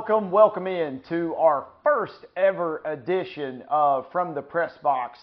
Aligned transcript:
Welcome, 0.00 0.30
welcome, 0.30 0.66
in 0.66 1.02
to 1.10 1.34
our 1.34 1.66
first 1.84 2.24
ever 2.34 2.80
edition 2.86 3.62
of 3.68 4.10
From 4.10 4.34
the 4.34 4.40
Press 4.40 4.72
Box 4.82 5.18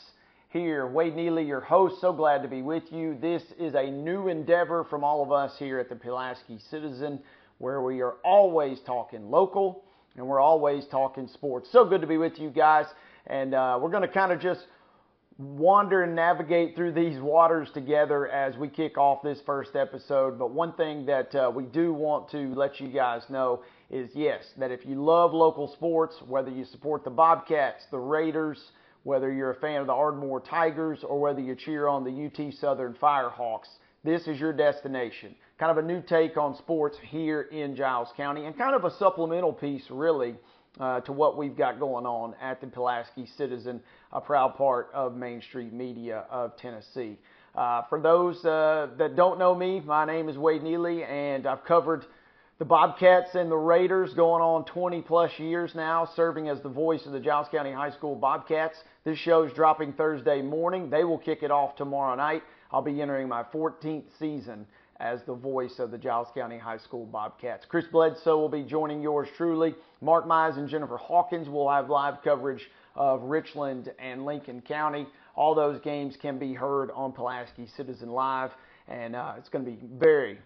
here. 0.49 0.85
Wade 0.85 1.15
Neely, 1.15 1.43
your 1.43 1.61
host, 1.61 1.99
so 1.99 2.13
glad 2.13 2.43
to 2.43 2.47
be 2.47 2.61
with 2.61 2.83
you. 2.91 3.17
This 3.19 3.41
is 3.59 3.73
a 3.73 3.89
new 3.89 4.27
endeavor 4.27 4.83
from 4.83 5.03
all 5.03 5.23
of 5.23 5.31
us 5.31 5.57
here 5.57 5.79
at 5.79 5.89
the 5.89 5.95
Pulaski 5.95 6.59
Citizen 6.69 7.19
where 7.57 7.81
we 7.81 8.01
are 8.01 8.17
always 8.23 8.79
talking 8.85 9.31
local 9.31 9.83
and 10.15 10.27
we're 10.27 10.39
always 10.39 10.85
talking 10.85 11.27
sports. 11.27 11.67
So 11.71 11.83
good 11.83 12.01
to 12.01 12.07
be 12.07 12.17
with 12.17 12.37
you 12.37 12.51
guys. 12.51 12.85
And 13.25 13.55
uh, 13.55 13.79
we're 13.81 13.89
going 13.89 14.03
to 14.03 14.07
kind 14.07 14.31
of 14.31 14.39
just 14.39 14.67
wander 15.37 16.03
and 16.03 16.15
navigate 16.15 16.75
through 16.75 16.93
these 16.93 17.19
waters 17.19 17.69
together 17.73 18.27
as 18.27 18.57
we 18.57 18.67
kick 18.67 18.97
off 18.97 19.21
this 19.21 19.39
first 19.45 19.75
episode. 19.75 20.39
But 20.39 20.51
one 20.51 20.73
thing 20.73 21.05
that 21.05 21.33
uh, 21.35 21.51
we 21.53 21.65
do 21.65 21.93
want 21.93 22.29
to 22.31 22.53
let 22.55 22.79
you 22.79 22.87
guys 22.87 23.21
know 23.29 23.63
is 23.89 24.09
yes, 24.15 24.43
that 24.57 24.71
if 24.71 24.85
you 24.85 25.03
love 25.03 25.33
local 25.33 25.71
sports, 25.73 26.15
whether 26.27 26.49
you 26.49 26.65
support 26.65 27.03
the 27.03 27.11
Bobcats, 27.11 27.85
the 27.91 27.99
Raiders, 27.99 28.59
whether 29.03 29.31
you're 29.31 29.51
a 29.51 29.59
fan 29.59 29.81
of 29.81 29.87
the 29.87 29.93
Ardmore 29.93 30.41
Tigers, 30.41 31.03
or 31.03 31.19
whether 31.19 31.39
you 31.39 31.55
cheer 31.55 31.87
on 31.87 32.03
the 32.03 32.25
UT 32.25 32.53
Southern 32.55 32.95
Firehawks, 32.95 33.69
this 34.03 34.27
is 34.27 34.39
your 34.39 34.53
destination. 34.53 35.35
Kind 35.59 35.77
of 35.77 35.83
a 35.83 35.87
new 35.87 36.01
take 36.01 36.35
on 36.35 36.57
sports 36.57 36.97
here 37.01 37.41
in 37.43 37.75
Giles 37.75 38.09
County, 38.17 38.45
and 38.45 38.57
kind 38.57 38.75
of 38.75 38.85
a 38.85 38.91
supplemental 38.97 39.53
piece, 39.53 39.83
really 39.89 40.35
uh, 40.79 41.01
to 41.01 41.11
what 41.11 41.37
we've 41.37 41.57
got 41.57 41.79
going 41.79 42.05
on 42.05 42.35
at 42.41 42.61
the 42.61 42.67
Pulaski 42.67 43.27
Citizen, 43.37 43.81
a 44.11 44.21
proud 44.21 44.55
part 44.55 44.89
of 44.93 45.15
Main 45.15 45.41
Street 45.41 45.73
Media 45.73 46.25
of 46.29 46.55
Tennessee. 46.57 47.17
Uh, 47.55 47.81
for 47.89 47.99
those 47.99 48.43
uh, 48.45 48.89
that 48.97 49.15
don't 49.15 49.39
know 49.39 49.55
me, 49.55 49.79
my 49.79 50.05
name 50.05 50.29
is 50.29 50.37
Wade 50.37 50.63
Neely, 50.63 51.03
and 51.03 51.47
I've 51.47 51.63
covered 51.65 52.05
the 52.59 52.65
Bobcats 52.65 53.35
and 53.35 53.51
the 53.51 53.57
Raiders 53.57 54.13
going 54.15 54.41
on 54.41 54.65
20 54.65 55.01
plus 55.03 55.31
years 55.37 55.73
now, 55.75 56.09
serving 56.15 56.49
as 56.49 56.61
the 56.61 56.69
voice 56.69 57.05
of 57.05 57.11
the 57.11 57.19
Giles 57.19 57.47
County 57.51 57.71
High 57.71 57.91
School 57.91 58.15
Bobcats. 58.15 58.77
This 59.03 59.17
show 59.19 59.43
is 59.43 59.53
dropping 59.53 59.93
Thursday 59.93 60.41
morning. 60.41 60.89
They 60.89 61.03
will 61.03 61.19
kick 61.19 61.43
it 61.43 61.51
off 61.51 61.75
tomorrow 61.75 62.15
night. 62.15 62.43
I'll 62.71 62.81
be 62.81 63.01
entering 63.01 63.27
my 63.27 63.43
14th 63.43 64.05
season 64.19 64.65
as 64.99 65.19
the 65.27 65.35
voice 65.35 65.77
of 65.79 65.91
the 65.91 65.97
Giles 65.97 66.27
County 66.33 66.57
High 66.57 66.79
School 66.79 67.05
Bobcats. 67.05 67.65
Chris 67.65 67.85
Bledsoe 67.91 68.37
will 68.37 68.49
be 68.49 68.63
joining 68.63 69.01
yours 69.01 69.27
truly. 69.37 69.75
Mark 70.01 70.27
Mize 70.27 70.57
and 70.57 70.69
Jennifer 70.69 70.97
Hawkins 70.97 71.49
will 71.49 71.69
have 71.69 71.89
live 71.89 72.15
coverage 72.23 72.61
of 72.95 73.23
Richland 73.23 73.91
and 73.99 74.25
Lincoln 74.25 74.61
County. 74.61 75.07
All 75.35 75.55
those 75.55 75.79
games 75.81 76.15
can 76.21 76.39
be 76.39 76.53
heard 76.53 76.89
on 76.91 77.11
Pulaski 77.11 77.67
Citizen 77.75 78.09
Live, 78.09 78.51
and 78.87 79.15
uh, 79.15 79.33
it's 79.37 79.49
going 79.49 79.65
to 79.65 79.71
be 79.71 79.77
very, 79.97 80.39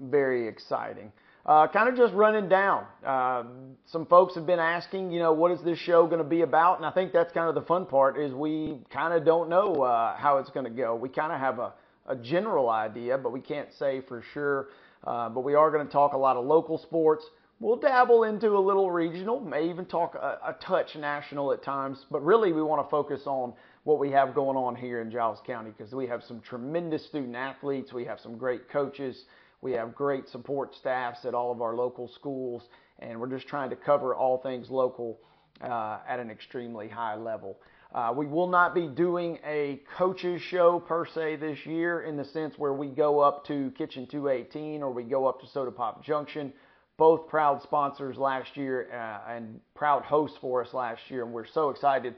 very 0.00 0.46
exciting. 0.46 1.12
Uh, 1.46 1.66
kind 1.68 1.88
of 1.90 1.96
just 1.96 2.14
running 2.14 2.48
down. 2.48 2.86
Uh, 3.04 3.44
some 3.86 4.06
folks 4.06 4.34
have 4.34 4.46
been 4.46 4.58
asking, 4.58 5.10
you 5.10 5.18
know, 5.18 5.32
what 5.32 5.50
is 5.50 5.62
this 5.62 5.78
show 5.78 6.06
going 6.06 6.18
to 6.18 6.28
be 6.28 6.40
about? 6.40 6.78
And 6.78 6.86
I 6.86 6.90
think 6.90 7.12
that's 7.12 7.32
kind 7.32 7.48
of 7.48 7.54
the 7.54 7.66
fun 7.68 7.84
part 7.84 8.18
is 8.18 8.32
we 8.32 8.78
kind 8.90 9.12
of 9.12 9.26
don't 9.26 9.50
know 9.50 9.82
uh, 9.82 10.16
how 10.16 10.38
it's 10.38 10.50
going 10.50 10.64
to 10.64 10.70
go. 10.70 10.96
We 10.96 11.10
kind 11.10 11.32
of 11.32 11.40
have 11.40 11.58
a 11.58 11.74
a 12.06 12.16
general 12.16 12.70
idea, 12.70 13.18
but 13.18 13.32
we 13.32 13.40
can't 13.40 13.68
say 13.78 14.02
for 14.08 14.22
sure. 14.32 14.68
Uh, 15.04 15.28
but 15.28 15.40
we 15.40 15.54
are 15.54 15.70
going 15.70 15.86
to 15.86 15.92
talk 15.92 16.12
a 16.12 16.18
lot 16.18 16.36
of 16.36 16.44
local 16.44 16.78
sports. 16.78 17.24
We'll 17.64 17.76
dabble 17.76 18.24
into 18.24 18.58
a 18.58 18.60
little 18.60 18.90
regional, 18.90 19.40
may 19.40 19.70
even 19.70 19.86
talk 19.86 20.16
a, 20.16 20.38
a 20.48 20.56
touch 20.60 20.96
national 20.96 21.50
at 21.50 21.62
times, 21.62 22.04
but 22.10 22.22
really 22.22 22.52
we 22.52 22.62
want 22.62 22.84
to 22.84 22.90
focus 22.90 23.22
on 23.24 23.54
what 23.84 23.98
we 23.98 24.10
have 24.10 24.34
going 24.34 24.58
on 24.58 24.76
here 24.76 25.00
in 25.00 25.10
Giles 25.10 25.38
County 25.46 25.70
because 25.70 25.94
we 25.94 26.06
have 26.06 26.22
some 26.24 26.42
tremendous 26.42 27.06
student 27.06 27.34
athletes, 27.34 27.90
we 27.90 28.04
have 28.04 28.20
some 28.20 28.36
great 28.36 28.68
coaches, 28.68 29.24
we 29.62 29.72
have 29.72 29.94
great 29.94 30.28
support 30.28 30.74
staffs 30.74 31.24
at 31.24 31.32
all 31.32 31.50
of 31.50 31.62
our 31.62 31.74
local 31.74 32.06
schools, 32.06 32.64
and 32.98 33.18
we're 33.18 33.30
just 33.30 33.48
trying 33.48 33.70
to 33.70 33.76
cover 33.76 34.14
all 34.14 34.42
things 34.42 34.68
local 34.68 35.18
uh, 35.62 36.00
at 36.06 36.20
an 36.20 36.30
extremely 36.30 36.86
high 36.86 37.16
level. 37.16 37.56
Uh, 37.94 38.12
we 38.14 38.26
will 38.26 38.48
not 38.48 38.74
be 38.74 38.88
doing 38.88 39.38
a 39.42 39.80
coaches 39.96 40.42
show 40.42 40.80
per 40.80 41.06
se 41.06 41.36
this 41.36 41.64
year 41.64 42.02
in 42.02 42.18
the 42.18 42.26
sense 42.26 42.58
where 42.58 42.74
we 42.74 42.88
go 42.88 43.20
up 43.20 43.46
to 43.46 43.72
Kitchen 43.78 44.06
218 44.06 44.82
or 44.82 44.90
we 44.90 45.02
go 45.02 45.26
up 45.26 45.40
to 45.40 45.46
Soda 45.46 45.70
Pop 45.70 46.04
Junction. 46.04 46.52
Both 46.96 47.28
proud 47.28 47.62
sponsors 47.62 48.16
last 48.16 48.56
year 48.56 48.88
uh, 48.92 49.32
and 49.32 49.60
proud 49.74 50.02
hosts 50.04 50.38
for 50.40 50.62
us 50.62 50.72
last 50.72 51.00
year, 51.08 51.24
and 51.24 51.32
we're 51.32 51.46
so 51.46 51.70
excited 51.70 52.14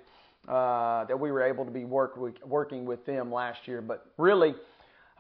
uh, 0.48 1.04
that 1.06 1.18
we 1.18 1.30
were 1.32 1.42
able 1.42 1.64
to 1.64 1.70
be 1.70 1.84
work 1.84 2.18
working 2.44 2.84
with 2.84 3.04
them 3.06 3.32
last 3.32 3.66
year. 3.66 3.80
But 3.80 4.06
really, 4.18 4.54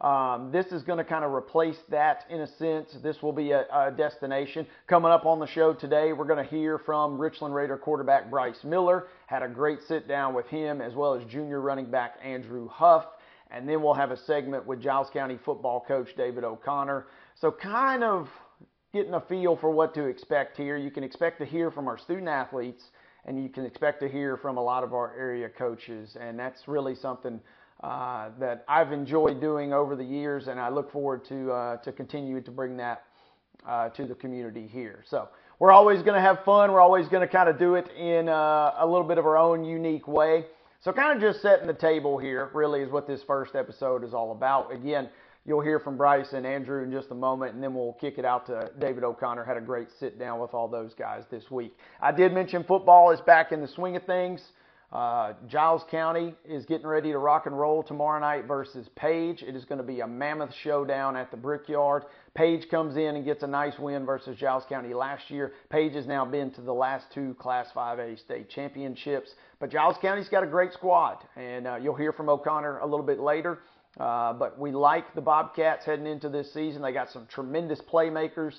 um, 0.00 0.50
this 0.52 0.66
is 0.66 0.82
going 0.82 0.98
to 0.98 1.04
kind 1.04 1.24
of 1.24 1.32
replace 1.32 1.78
that 1.88 2.26
in 2.28 2.40
a 2.40 2.46
sense. 2.46 2.94
This 3.02 3.22
will 3.22 3.32
be 3.32 3.52
a, 3.52 3.64
a, 3.72 3.90
destination. 3.90 4.66
Coming 4.86 5.10
up 5.10 5.24
on 5.24 5.40
the 5.40 5.46
show 5.46 5.72
today, 5.72 6.12
we're 6.12 6.26
going 6.26 6.44
to 6.44 6.50
hear 6.50 6.78
from 6.78 7.18
Richland 7.18 7.54
Raider 7.54 7.78
quarterback 7.78 8.28
Bryce 8.28 8.62
Miller. 8.62 9.08
Had 9.26 9.42
a 9.42 9.48
great 9.48 9.78
sit 9.88 10.06
down 10.06 10.34
with 10.34 10.46
him, 10.48 10.82
as 10.82 10.94
well 10.94 11.14
as 11.14 11.24
junior 11.24 11.62
running 11.62 11.90
back 11.90 12.18
Andrew 12.22 12.68
Huff. 12.68 13.06
And 13.50 13.66
then 13.66 13.80
we'll 13.80 13.94
have 13.94 14.10
a 14.10 14.18
segment 14.18 14.66
with 14.66 14.82
Giles 14.82 15.08
County 15.12 15.38
football 15.44 15.82
coach 15.88 16.08
David 16.14 16.44
O'Connor. 16.44 17.06
So, 17.40 17.50
kind 17.50 18.04
of 18.04 18.28
getting 18.96 19.12
a 19.12 19.20
feel 19.20 19.56
for 19.56 19.70
what 19.70 19.92
to 19.92 20.04
expect 20.06 20.56
here. 20.56 20.78
You 20.78 20.90
can 20.90 21.04
expect 21.04 21.38
to 21.40 21.44
hear 21.44 21.70
from 21.70 21.86
our 21.86 21.98
student 21.98 22.28
athletes, 22.28 22.84
and 23.26 23.42
you 23.42 23.50
can 23.50 23.66
expect 23.66 24.00
to 24.00 24.08
hear 24.08 24.38
from 24.38 24.56
a 24.56 24.62
lot 24.62 24.82
of 24.82 24.94
our 24.94 25.14
area 25.14 25.50
coaches. 25.50 26.16
And 26.18 26.38
that's 26.38 26.66
really 26.66 26.94
something 26.94 27.38
uh, 27.82 28.30
that 28.40 28.64
I've 28.66 28.92
enjoyed 28.92 29.38
doing 29.38 29.74
over 29.74 29.96
the 29.96 30.04
years, 30.04 30.48
and 30.48 30.58
I 30.58 30.70
look 30.70 30.90
forward 30.90 31.26
to 31.26 31.52
uh, 31.52 31.76
to 31.82 31.92
continue 31.92 32.40
to 32.40 32.50
bring 32.50 32.78
that 32.78 33.04
uh, 33.68 33.90
to 33.90 34.06
the 34.06 34.14
community 34.14 34.66
here. 34.66 35.04
So 35.10 35.28
we're 35.58 35.72
always 35.72 36.02
going 36.02 36.14
to 36.14 36.22
have 36.22 36.42
fun. 36.42 36.72
We're 36.72 36.80
always 36.80 37.06
going 37.08 37.20
to 37.20 37.30
kind 37.30 37.50
of 37.50 37.58
do 37.58 37.74
it 37.74 37.90
in 37.98 38.30
uh, 38.30 38.76
a 38.78 38.86
little 38.86 39.06
bit 39.06 39.18
of 39.18 39.26
our 39.26 39.36
own 39.36 39.62
unique 39.62 40.08
way. 40.08 40.46
So 40.80 40.90
kind 40.90 41.14
of 41.14 41.20
just 41.20 41.42
setting 41.42 41.66
the 41.66 41.74
table 41.74 42.16
here 42.16 42.50
really 42.54 42.80
is 42.80 42.90
what 42.90 43.06
this 43.06 43.20
first 43.26 43.54
episode 43.54 44.04
is 44.04 44.14
all 44.14 44.32
about. 44.32 44.72
Again, 44.72 45.10
you'll 45.46 45.62
hear 45.62 45.78
from 45.78 45.96
Bryce 45.96 46.32
and 46.32 46.44
Andrew 46.44 46.82
in 46.82 46.90
just 46.90 47.10
a 47.10 47.14
moment, 47.14 47.54
and 47.54 47.62
then 47.62 47.74
we'll 47.74 47.96
kick 48.00 48.18
it 48.18 48.24
out 48.24 48.46
to 48.46 48.70
David 48.78 49.04
O'Connor. 49.04 49.44
Had 49.44 49.56
a 49.56 49.60
great 49.60 49.88
sit 49.98 50.18
down 50.18 50.40
with 50.40 50.52
all 50.52 50.68
those 50.68 50.92
guys 50.94 51.24
this 51.30 51.50
week. 51.50 51.76
I 52.00 52.12
did 52.12 52.32
mention 52.32 52.64
football 52.64 53.12
is 53.12 53.20
back 53.20 53.52
in 53.52 53.60
the 53.60 53.68
swing 53.68 53.96
of 53.96 54.04
things. 54.04 54.40
Uh, 54.92 55.32
Giles 55.48 55.82
County 55.90 56.32
is 56.48 56.64
getting 56.64 56.86
ready 56.86 57.10
to 57.10 57.18
rock 57.18 57.46
and 57.46 57.58
roll 57.58 57.82
tomorrow 57.82 58.20
night 58.20 58.46
versus 58.46 58.88
Page. 58.94 59.42
It 59.42 59.56
is 59.56 59.64
going 59.64 59.78
to 59.78 59.84
be 59.84 60.00
a 60.00 60.06
mammoth 60.06 60.54
showdown 60.62 61.16
at 61.16 61.30
the 61.32 61.36
Brickyard. 61.36 62.04
Page 62.34 62.68
comes 62.70 62.96
in 62.96 63.16
and 63.16 63.24
gets 63.24 63.42
a 63.42 63.48
nice 63.48 63.76
win 63.80 64.06
versus 64.06 64.36
Giles 64.38 64.62
County 64.68 64.94
last 64.94 65.28
year. 65.28 65.54
Page 65.70 65.94
has 65.94 66.06
now 66.06 66.24
been 66.24 66.52
to 66.52 66.60
the 66.60 66.72
last 66.72 67.06
two 67.12 67.34
Class 67.34 67.66
5A 67.74 68.20
state 68.20 68.48
championships. 68.48 69.30
But 69.58 69.70
Giles 69.70 69.96
County's 70.00 70.28
got 70.28 70.44
a 70.44 70.46
great 70.46 70.72
squad, 70.72 71.18
and 71.34 71.66
uh, 71.66 71.76
you'll 71.76 71.96
hear 71.96 72.12
from 72.12 72.28
O'Connor 72.28 72.78
a 72.78 72.86
little 72.86 73.06
bit 73.06 73.18
later. 73.18 73.58
Uh, 73.98 74.32
but 74.32 74.58
we 74.58 74.72
like 74.72 75.14
the 75.14 75.20
Bobcats 75.20 75.84
heading 75.84 76.06
into 76.06 76.28
this 76.28 76.52
season. 76.52 76.82
They 76.82 76.92
got 76.92 77.10
some 77.10 77.26
tremendous 77.26 77.80
playmakers 77.80 78.54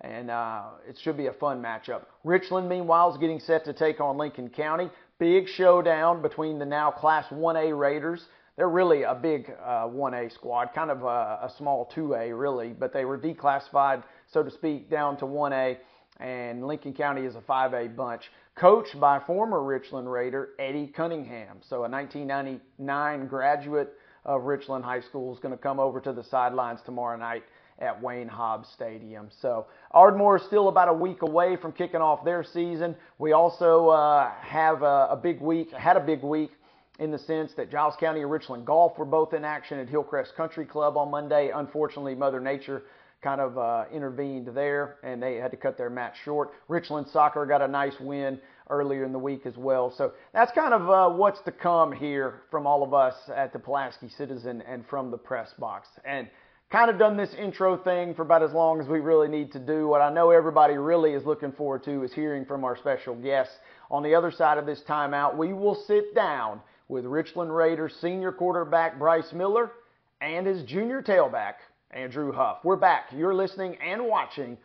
and 0.00 0.30
uh, 0.30 0.62
it 0.88 0.98
should 1.02 1.16
be 1.16 1.26
a 1.26 1.32
fun 1.34 1.62
matchup. 1.62 2.06
Richland, 2.24 2.68
meanwhile, 2.68 3.12
is 3.12 3.18
getting 3.18 3.38
set 3.38 3.64
to 3.66 3.72
take 3.72 4.00
on 4.00 4.16
Lincoln 4.16 4.48
County 4.48 4.90
big 5.20 5.46
showdown 5.46 6.22
between 6.22 6.58
the 6.58 6.64
now 6.64 6.90
Class 6.90 7.26
1A 7.30 7.78
Raiders. 7.78 8.24
They're 8.56 8.68
really 8.68 9.04
a 9.04 9.14
big 9.14 9.52
uh, 9.62 9.86
1A 9.86 10.32
squad, 10.32 10.70
kind 10.74 10.90
of 10.90 11.02
a, 11.02 11.46
a 11.46 11.52
small 11.56 11.92
2A, 11.94 12.36
really, 12.36 12.70
but 12.70 12.92
they 12.92 13.04
were 13.04 13.18
declassified, 13.18 14.02
so 14.32 14.42
to 14.42 14.50
speak, 14.50 14.90
down 14.90 15.16
to 15.18 15.26
1A, 15.26 15.76
and 16.18 16.66
Lincoln 16.66 16.92
County 16.92 17.22
is 17.22 17.36
a 17.36 17.40
5A 17.40 17.94
bunch. 17.94 18.24
Coached 18.56 18.98
by 18.98 19.20
former 19.20 19.62
Richland 19.62 20.10
Raider 20.10 20.50
Eddie 20.58 20.88
Cunningham. 20.88 21.58
So 21.62 21.84
a 21.84 21.88
1999 21.88 23.26
graduate 23.28 23.94
of 24.24 24.44
Richland 24.44 24.84
High 24.84 25.00
School 25.00 25.32
is 25.32 25.38
going 25.38 25.56
to 25.56 25.62
come 25.62 25.78
over 25.78 26.00
to 26.00 26.12
the 26.12 26.24
sidelines 26.24 26.80
tomorrow 26.84 27.16
night 27.16 27.42
at 27.78 28.00
Wayne 28.02 28.28
Hobbs 28.28 28.68
Stadium. 28.74 29.28
So 29.40 29.66
Ardmore 29.92 30.36
is 30.36 30.42
still 30.44 30.68
about 30.68 30.88
a 30.88 30.92
week 30.92 31.22
away 31.22 31.56
from 31.56 31.72
kicking 31.72 32.00
off 32.00 32.24
their 32.24 32.44
season. 32.44 32.94
We 33.18 33.32
also 33.32 33.88
uh, 33.88 34.30
have 34.40 34.82
a, 34.82 35.08
a 35.10 35.18
big 35.20 35.40
week, 35.40 35.72
had 35.72 35.96
a 35.96 36.00
big 36.00 36.22
week 36.22 36.50
in 36.98 37.10
the 37.10 37.18
sense 37.18 37.52
that 37.54 37.70
Giles 37.70 37.94
County 37.98 38.20
and 38.20 38.30
Richland 38.30 38.66
Golf 38.66 38.98
were 38.98 39.06
both 39.06 39.32
in 39.32 39.44
action 39.44 39.78
at 39.78 39.88
Hillcrest 39.88 40.36
Country 40.36 40.66
Club 40.66 40.98
on 40.98 41.10
Monday. 41.10 41.50
Unfortunately, 41.54 42.14
Mother 42.14 42.40
Nature 42.40 42.82
kind 43.22 43.40
of 43.40 43.58
uh, 43.58 43.84
intervened 43.92 44.48
there 44.54 44.96
and 45.02 45.22
they 45.22 45.36
had 45.36 45.50
to 45.50 45.56
cut 45.56 45.76
their 45.76 45.90
match 45.90 46.14
short. 46.24 46.50
Richland 46.68 47.06
Soccer 47.12 47.46
got 47.46 47.62
a 47.62 47.68
nice 47.68 47.98
win 48.00 48.38
earlier 48.70 49.04
in 49.04 49.12
the 49.12 49.18
week 49.18 49.46
as 49.46 49.56
well. 49.56 49.92
So 49.96 50.12
that's 50.32 50.52
kind 50.52 50.72
of 50.72 50.88
uh, 50.88 51.14
what's 51.16 51.40
to 51.42 51.52
come 51.52 51.92
here 51.92 52.42
from 52.50 52.66
all 52.66 52.82
of 52.82 52.94
us 52.94 53.14
at 53.34 53.52
the 53.52 53.58
Pulaski 53.58 54.08
Citizen 54.08 54.62
and 54.62 54.86
from 54.86 55.10
the 55.10 55.18
press 55.18 55.52
box. 55.58 55.88
And 56.04 56.28
kind 56.70 56.88
of 56.88 56.98
done 56.98 57.16
this 57.16 57.34
intro 57.34 57.76
thing 57.76 58.14
for 58.14 58.22
about 58.22 58.44
as 58.44 58.52
long 58.52 58.80
as 58.80 58.86
we 58.86 59.00
really 59.00 59.28
need 59.28 59.50
to 59.52 59.58
do. 59.58 59.88
What 59.88 60.00
I 60.00 60.12
know 60.12 60.30
everybody 60.30 60.74
really 60.74 61.12
is 61.12 61.26
looking 61.26 61.52
forward 61.52 61.82
to 61.84 62.04
is 62.04 62.12
hearing 62.12 62.44
from 62.44 62.64
our 62.64 62.76
special 62.76 63.16
guests. 63.16 63.54
On 63.90 64.04
the 64.04 64.14
other 64.14 64.30
side 64.30 64.56
of 64.56 64.66
this 64.66 64.80
timeout, 64.88 65.36
we 65.36 65.52
will 65.52 65.74
sit 65.74 66.14
down 66.14 66.60
with 66.88 67.04
Richland 67.04 67.54
Raiders 67.54 67.96
senior 68.00 68.30
quarterback 68.30 68.98
Bryce 68.98 69.32
Miller 69.32 69.72
and 70.20 70.46
his 70.46 70.62
junior 70.62 71.02
tailback 71.02 71.54
Andrew 71.92 72.32
Huff. 72.32 72.58
We're 72.62 72.76
back. 72.76 73.06
You're 73.12 73.34
listening 73.34 73.76
and 73.84 74.06
watching 74.06 74.56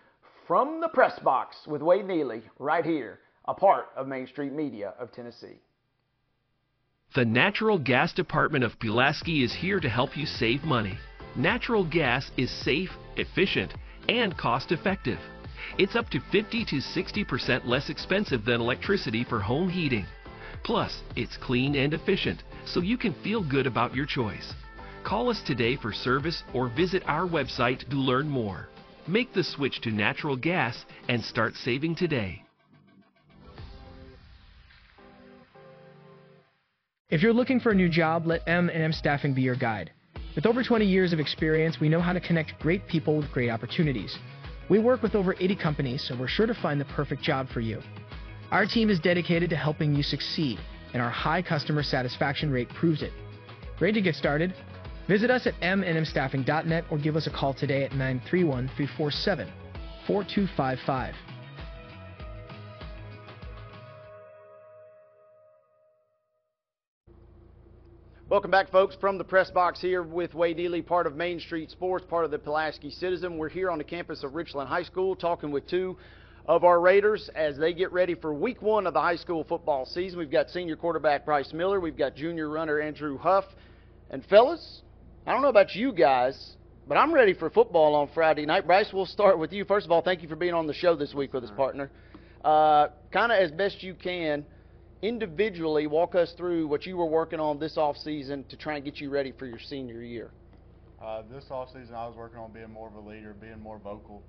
from 0.48 0.80
the 0.80 0.89
press 0.89 1.18
box 1.19 1.57
with 1.66 1.81
Wade 1.81 2.06
Neely 2.06 2.44
right 2.60 2.86
here, 2.86 3.19
a 3.45 3.54
part 3.54 3.88
of 3.95 4.07
Main 4.07 4.27
Street 4.27 4.54
Media 4.54 4.94
of 5.00 5.12
Tennessee. 5.12 5.60
The 7.16 7.25
Natural 7.25 7.80
Gas 7.80 8.13
Department 8.13 8.63
of 8.63 8.80
Pulaski 8.80 9.44
is 9.44 9.56
here 9.56 9.80
to 9.80 9.89
help 9.89 10.16
you 10.16 10.25
save 10.25 10.63
money. 10.63 10.98
Natural 11.36 11.83
gas 11.83 12.30
is 12.38 12.51
safe, 12.63 12.92
efficient, 13.18 13.74
and 14.07 14.38
cost 14.38 14.72
effective. 14.72 15.19
It's 15.80 15.95
up 15.95 16.10
to 16.10 16.19
50 16.31 16.66
to 16.66 16.75
60% 16.75 17.66
less 17.66 17.89
expensive 17.89 18.45
than 18.45 18.62
electricity 18.62 19.24
for 19.24 19.39
home 19.39 19.69
heating. 19.69 20.06
Plus, 20.63 21.01
it's 21.16 21.38
clean 21.38 21.75
and 21.75 21.94
efficient, 21.94 22.44
so 22.66 22.81
you 22.81 22.98
can 22.98 23.16
feel 23.24 23.44
good 23.44 23.66
about 23.66 23.95
your 23.95 24.06
choice. 24.06 24.54
Call 25.05 25.29
us 25.29 25.39
today 25.45 25.75
for 25.75 25.93
service 25.93 26.41
or 26.51 26.67
visit 26.67 27.03
our 27.05 27.27
website 27.27 27.87
to 27.89 27.95
learn 27.95 28.27
more. 28.27 28.69
Make 29.07 29.33
the 29.33 29.43
switch 29.43 29.79
to 29.81 29.91
natural 29.91 30.35
gas 30.35 30.83
and 31.07 31.23
start 31.23 31.53
saving 31.53 31.93
today. 31.93 32.41
If 37.11 37.21
you're 37.21 37.33
looking 37.33 37.59
for 37.59 37.69
a 37.69 37.75
new 37.75 37.87
job, 37.87 38.25
let 38.25 38.41
M&M 38.47 38.91
Staffing 38.93 39.35
be 39.35 39.43
your 39.43 39.55
guide. 39.55 39.91
With 40.35 40.47
over 40.47 40.63
20 40.63 40.83
years 40.83 41.13
of 41.13 41.19
experience, 41.19 41.79
we 41.79 41.87
know 41.87 42.01
how 42.01 42.11
to 42.11 42.19
connect 42.19 42.59
great 42.59 42.87
people 42.87 43.15
with 43.15 43.31
great 43.31 43.51
opportunities. 43.51 44.17
We 44.69 44.79
work 44.79 45.03
with 45.03 45.13
over 45.13 45.35
80 45.39 45.55
companies, 45.55 46.03
so 46.07 46.17
we're 46.19 46.27
sure 46.27 46.47
to 46.47 46.55
find 46.55 46.81
the 46.81 46.85
perfect 46.85 47.21
job 47.21 47.47
for 47.49 47.59
you. 47.59 47.79
Our 48.49 48.65
team 48.65 48.89
is 48.89 48.99
dedicated 48.99 49.51
to 49.51 49.55
helping 49.55 49.93
you 49.93 50.01
succeed, 50.01 50.57
and 50.93 51.01
our 51.01 51.11
high 51.11 51.43
customer 51.43 51.83
satisfaction 51.83 52.51
rate 52.51 52.69
proves 52.69 53.03
it. 53.03 53.13
Ready 53.79 53.93
to 53.93 54.01
get 54.01 54.15
started? 54.15 54.55
Visit 55.07 55.29
us 55.29 55.45
at 55.45 55.53
mnmstaffing.net 55.61 56.85
or 56.89 56.97
give 56.97 57.15
us 57.15 57.27
a 57.27 57.29
call 57.29 57.53
today 57.53 57.83
at 57.83 57.91
931 57.91 58.69
347 58.75 59.47
4255. 60.07 61.13
Welcome 68.27 68.49
back, 68.49 68.71
folks, 68.71 68.95
from 68.99 69.19
the 69.19 69.23
press 69.23 69.51
box 69.51 69.79
here 69.79 70.01
with 70.01 70.33
Wade 70.33 70.57
Neely, 70.57 70.81
part 70.81 71.05
of 71.05 71.15
Main 71.15 71.39
Street 71.39 71.69
Sports, 71.69 72.03
part 72.09 72.25
of 72.25 72.31
the 72.31 72.39
Pulaski 72.39 72.89
Citizen. 72.89 73.37
We're 73.37 73.49
here 73.49 73.69
on 73.69 73.77
the 73.77 73.83
campus 73.83 74.23
of 74.23 74.33
Richland 74.33 74.67
High 74.67 74.83
School 74.83 75.15
talking 75.15 75.51
with 75.51 75.67
two 75.67 75.95
of 76.47 76.63
our 76.63 76.79
Raiders 76.79 77.29
as 77.35 77.57
they 77.57 77.73
get 77.73 77.91
ready 77.91 78.15
for 78.15 78.33
week 78.33 78.63
one 78.63 78.87
of 78.87 78.95
the 78.95 79.01
high 79.01 79.15
school 79.15 79.43
football 79.43 79.85
season. 79.85 80.17
We've 80.17 80.31
got 80.31 80.49
senior 80.49 80.75
quarterback 80.75 81.25
Bryce 81.25 81.53
Miller, 81.53 81.79
we've 81.79 81.95
got 81.95 82.15
junior 82.15 82.49
runner 82.49 82.79
Andrew 82.79 83.19
Huff. 83.19 83.45
And, 84.09 84.25
fellas, 84.25 84.81
I 85.27 85.31
don't 85.33 85.42
know 85.42 85.50
about 85.50 85.74
you 85.74 85.92
guys, 85.92 86.56
but 86.88 86.98
I'm 86.98 87.12
ready 87.12 87.33
for 87.33 87.50
football 87.50 87.95
on 87.95 88.10
Friday 88.13 88.45
night. 88.45 88.68
Bryce, 88.68 88.94
we'll 88.94 89.07
start 89.07 89.39
with 89.39 89.51
you. 89.51 89.66
First 89.66 89.88
of 89.88 89.92
all, 89.92 90.04
thank 90.04 90.22
you 90.22 90.30
for 90.30 90.36
being 90.36 90.54
on 90.54 90.68
the 90.68 90.74
show 90.74 90.95
this 90.95 91.16
week 91.16 91.33
with 91.33 91.44
us, 91.44 91.50
partner. 91.57 91.89
Uh, 92.44 92.89
kind 93.12 93.31
of 93.31 93.39
as 93.39 93.50
best 93.50 93.81
you 93.81 93.95
can, 93.95 94.45
individually, 95.01 95.88
walk 95.88 96.13
us 96.13 96.31
through 96.38 96.68
what 96.68 96.86
you 96.86 96.95
were 96.95 97.07
working 97.07 97.39
on 97.39 97.57
this 97.57 97.75
off 97.75 97.98
season 97.98 98.45
to 98.50 98.56
try 98.56 98.75
and 98.75 98.86
get 98.86 99.00
you 99.00 99.10
ready 99.10 99.31
for 99.31 99.48
your 99.48 99.57
senior 99.57 100.04
year. 100.04 100.30
Uh, 101.04 101.24
this 101.31 101.45
off 101.50 101.69
season, 101.69 101.95
I 101.95 102.06
was 102.06 102.16
working 102.16 102.38
on 102.38 102.51
being 102.51 102.69
more 102.69 102.88
of 102.88 102.94
a 102.94 103.10
leader, 103.10 103.33
being 103.33 103.60
more 103.60 103.80
vocal 103.80 104.22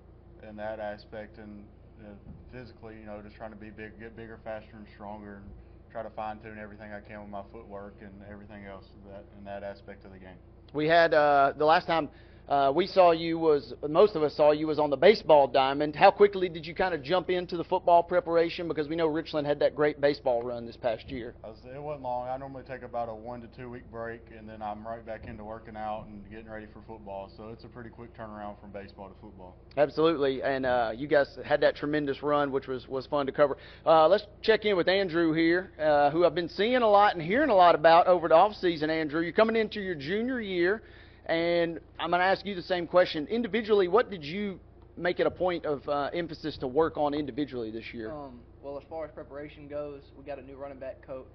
in 0.49 0.57
that 0.57 0.81
aspect, 0.81 1.37
and 1.37 1.63
uh, 2.01 2.09
physically, 2.51 2.95
you 2.99 3.05
know, 3.05 3.21
just 3.23 3.37
trying 3.37 3.51
to 3.51 3.57
be 3.57 3.69
big, 3.69 4.01
get 4.01 4.17
bigger, 4.17 4.39
faster, 4.45 4.77
and 4.79 4.87
stronger, 4.95 5.43
and 5.43 5.45
try 5.93 6.03
to 6.03 6.11
fine 6.17 6.39
tune 6.39 6.59
everything 6.59 6.91
I 6.91 7.01
can 7.01 7.21
with 7.21 7.31
my 7.31 7.43
footwork 7.53 7.97
and 8.01 8.13
everything 8.31 8.65
else 8.65 8.87
that 9.11 9.27
in 9.39 9.45
that 9.45 9.63
aspect 9.63 10.07
of 10.07 10.13
the 10.13 10.19
game. 10.19 10.39
We 10.73 10.89
had 10.89 11.15
uh, 11.15 11.53
the 11.57 11.65
last 11.65 11.87
time 11.87 12.09
uh, 12.49 12.73
we 12.75 12.87
saw 12.87 13.11
you 13.11 13.39
was 13.39 13.75
most 13.89 14.15
of 14.15 14.23
us 14.23 14.37
saw 14.37 14.53
you 14.53 14.69
was 14.69 14.79
on 14.79 14.89
the 14.89 14.97
baseball 14.97 15.49
diamond. 15.49 15.97
How 15.97 16.13
quickly 16.13 16.49
did 16.49 16.65
you 16.65 16.75
kind 16.75 16.95
of 16.95 17.03
jump 17.03 17.29
into 17.29 17.57
the 17.57 17.65
football 17.65 18.05
preparation? 18.05 18.69
Because 18.69 18.89
we 18.89 18.95
know 18.95 19.09
Richland 19.09 19.47
had 19.47 19.59
that 19.61 19.75
great 19.75 20.01
baseball 20.01 20.43
run 20.43 20.65
this 20.65 20.77
past 20.77 21.09
year. 21.09 21.35
Was, 21.43 21.57
it 21.65 21.83
wasn't 21.83 22.05
long. 22.05 22.29
I 22.29 22.37
normally 22.37 22.63
take 22.69 22.83
about 22.83 23.09
a 23.09 23.15
one 23.15 23.41
to 23.41 23.49
two 23.57 23.69
week 23.69 23.91
break, 23.91 24.21
and 24.37 24.49
then 24.49 24.63
I'm 24.63 24.87
right 24.87 25.05
back 25.05 25.27
into 25.27 25.43
working 25.43 25.77
out 25.77 26.07
and 26.07 26.29
getting 26.31 26.49
ready 26.49 26.67
for 26.73 26.81
football. 26.87 27.31
So 27.37 27.49
it's 27.49 27.65
a 27.65 27.69
pretty 27.69 27.91
quick 27.91 28.17
turnaround 28.17 28.61
from 28.61 28.71
baseball 28.71 29.09
to 29.09 29.15
football. 29.21 29.57
Absolutely, 29.77 30.43
and 30.43 30.65
uh, 30.65 30.93
you 30.95 31.09
guys 31.09 31.27
had 31.45 31.61
that 31.63 31.75
tremendous 31.75 32.23
run, 32.23 32.53
which 32.53 32.69
was 32.69 32.87
was 32.87 33.07
fun 33.07 33.27
to 33.27 33.33
cover. 33.33 33.57
Uh, 33.85 34.07
let's 34.07 34.25
check 34.43 34.65
in 34.65 34.77
with 34.77 34.89
Andrew 34.89 35.33
here, 35.33 35.73
uh, 35.81 36.11
who 36.11 36.25
I've 36.25 36.35
been 36.35 36.49
seeing 36.49 36.77
a 36.77 36.89
lot 36.89 37.15
and 37.15 37.23
hearing 37.23 37.51
a 37.51 37.57
lot 37.57 37.75
about 37.75 38.07
over 38.07 38.29
the 38.29 38.35
off 38.35 38.55
season. 38.55 38.89
Andrew, 38.89 39.21
you're 39.21 39.33
coming 39.33 39.57
into 39.57 39.81
your 39.81 39.97
junior 39.97 40.41
year. 40.41 40.83
And 41.27 41.81
I'm 41.99 42.11
going 42.11 42.21
to 42.21 42.27
ask 42.27 42.47
you 42.47 42.55
the 42.55 42.63
same 42.63 42.87
question. 42.87 43.27
Individually, 43.27 43.89
what 43.89 44.11
did 44.11 44.25
you 44.25 44.61
make 44.97 45.21
it 45.21 45.27
a 45.27 45.31
point 45.31 45.67
of 45.67 45.87
uh, 45.89 46.11
emphasis 46.15 46.57
to 46.59 46.69
work 46.69 46.97
on 46.97 47.15
individually 47.15 47.71
this 47.71 47.93
year? 47.93 48.13
Um, 48.13 48.41
well, 48.63 48.79
as 48.79 48.85
far 48.89 49.05
as 49.05 49.11
preparation 49.11 49.69
goes, 49.69 50.03
we 50.17 50.25
got 50.25 50.39
a 50.39 50.43
new 50.43 50.57
running 50.57 50.79
back 50.79 51.05
coach, 51.05 51.27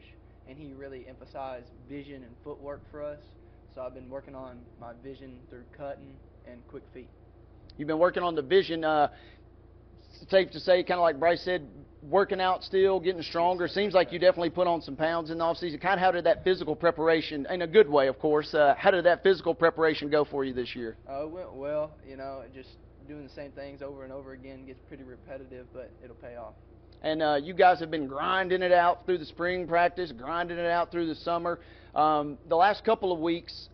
and 0.48 0.58
he 0.58 0.74
really 0.74 1.06
emphasized 1.08 1.68
vision 1.90 2.24
and 2.24 2.32
footwork 2.44 2.82
for 2.90 3.04
us. 3.04 3.20
So 3.76 3.82
I've 3.82 3.94
been 3.94 4.10
working 4.10 4.36
on 4.36 4.60
my 4.80 4.94
vision 5.04 5.40
through 5.50 5.64
cutting 5.78 6.16
and 6.50 6.66
quick 6.68 6.84
feet. 6.94 7.10
You've 7.78 7.88
been 7.88 8.00
working 8.00 8.24
on 8.24 8.36
the 8.36 8.42
vision. 8.42 8.84
Uh, 8.84 9.10
safe 10.30 10.52
to 10.52 10.60
say, 10.60 10.84
kind 10.84 11.00
of 11.00 11.04
like 11.04 11.20
Bryce 11.20 11.42
said, 11.42 11.68
working 12.04 12.42
out 12.42 12.64
still, 12.64 13.00
getting 13.00 13.22
stronger. 13.22 13.68
Seems 13.68 13.94
like 13.94 14.12
you 14.12 14.20
definitely 14.20 14.50
put 14.50 14.68
on 14.68 14.82
some 14.82 14.96
pounds 14.96 15.30
in 15.30 15.38
the 15.38 15.44
off 15.44 15.58
season. 15.58 15.80
Kind 15.80 15.96
of 15.96 16.00
how 16.00 16.12
did 16.12 16.26
that 16.26 16.44
physical 16.44 16.76
preparation, 16.76 17.46
in 17.50 17.62
a 17.62 17.68
good 17.68 17.90
way, 17.90 18.08
of 18.08 18.20
course, 18.20 18.54
uh, 18.54 18.74
how 18.78 18.92
did 18.92 19.06
that 19.06 19.24
physical 19.24 19.54
preparation 19.54 20.10
go 20.10 20.26
for 20.26 20.44
you 20.44 20.54
this 20.54 20.76
year? 20.76 20.98
Uh, 21.10 21.24
it 21.24 21.30
went 21.30 21.54
well. 21.54 21.92
You 22.08 22.18
know, 22.18 22.44
just 22.54 22.70
doing 23.08 23.24
the 23.24 23.34
same 23.34 23.52
things 23.52 23.82
over 23.82 24.04
and 24.04 24.14
over 24.14 24.34
again 24.34 24.66
gets 24.66 24.80
pretty 24.88 25.04
repetitive, 25.04 25.68
but 25.74 25.92
it'll 26.04 26.16
pay 26.16 26.36
off. 26.36 26.54
And 27.04 27.24
uh, 27.24 27.40
you 27.42 27.54
guys 27.54 27.80
have 27.80 27.90
been 27.90 28.08
grinding 28.08 28.62
it 28.62 28.72
out 28.72 29.06
through 29.06 29.18
the 29.18 29.26
spring 29.26 29.68
practice, 29.68 30.12
grinding 30.12 30.58
it 30.58 30.68
out 30.68 30.92
through 30.92 31.08
the 31.08 31.16
summer. 31.16 31.60
Um, 31.96 32.38
the 32.48 32.56
last 32.56 32.84
couple 32.84 33.12
of 33.12 33.20
weeks, 33.20 33.70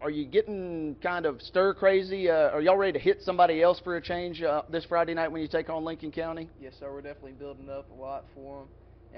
are 0.00 0.10
you 0.10 0.24
getting 0.24 0.96
kind 1.02 1.26
of 1.26 1.42
stir 1.42 1.74
crazy? 1.74 2.30
Uh, 2.30 2.50
are 2.50 2.60
y'all 2.60 2.76
ready 2.76 2.92
to 2.92 2.98
hit 2.98 3.20
somebody 3.22 3.62
else 3.62 3.80
for 3.82 3.96
a 3.96 4.00
change 4.00 4.42
uh, 4.42 4.62
this 4.70 4.84
Friday 4.84 5.14
night 5.14 5.30
when 5.30 5.42
you 5.42 5.48
take 5.48 5.68
on 5.68 5.84
Lincoln 5.84 6.12
County? 6.12 6.48
Yes, 6.60 6.74
sir. 6.78 6.92
We're 6.92 7.02
definitely 7.02 7.32
building 7.32 7.68
up 7.68 7.90
a 7.90 8.00
lot 8.00 8.24
for 8.34 8.60
them. 8.60 8.68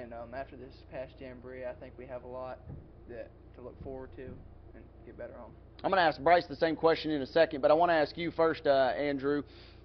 And 0.03 0.15
um, 0.15 0.35
after 0.35 0.57
this 0.57 0.75
past 0.91 1.13
jamboree, 1.19 1.67
I 1.67 1.75
think 1.75 1.93
we 1.99 2.07
have 2.07 2.25
a 2.25 2.29
lot 2.29 2.61
that 3.09 3.31
to 3.57 3.63
look 3.63 3.83
forward 3.83 4.11
to 4.17 4.25
and 4.25 4.85
get 5.05 5.19
better 5.19 5.35
on. 5.35 5.51
I'm 5.83 5.91
going 5.91 5.99
to 5.99 6.03
ask 6.03 6.21
Bryce 6.21 6.47
the 6.49 6.57
same 6.57 6.77
question 6.77 7.11
in 7.11 7.21
a 7.23 7.27
second, 7.27 7.61
but 7.61 7.71
I 7.71 7.75
want 7.75 7.91
to 7.91 7.95
ask 7.95 8.17
you 8.17 8.31
first, 8.31 8.67
uh, 8.67 8.93
Andrew. 8.97 9.43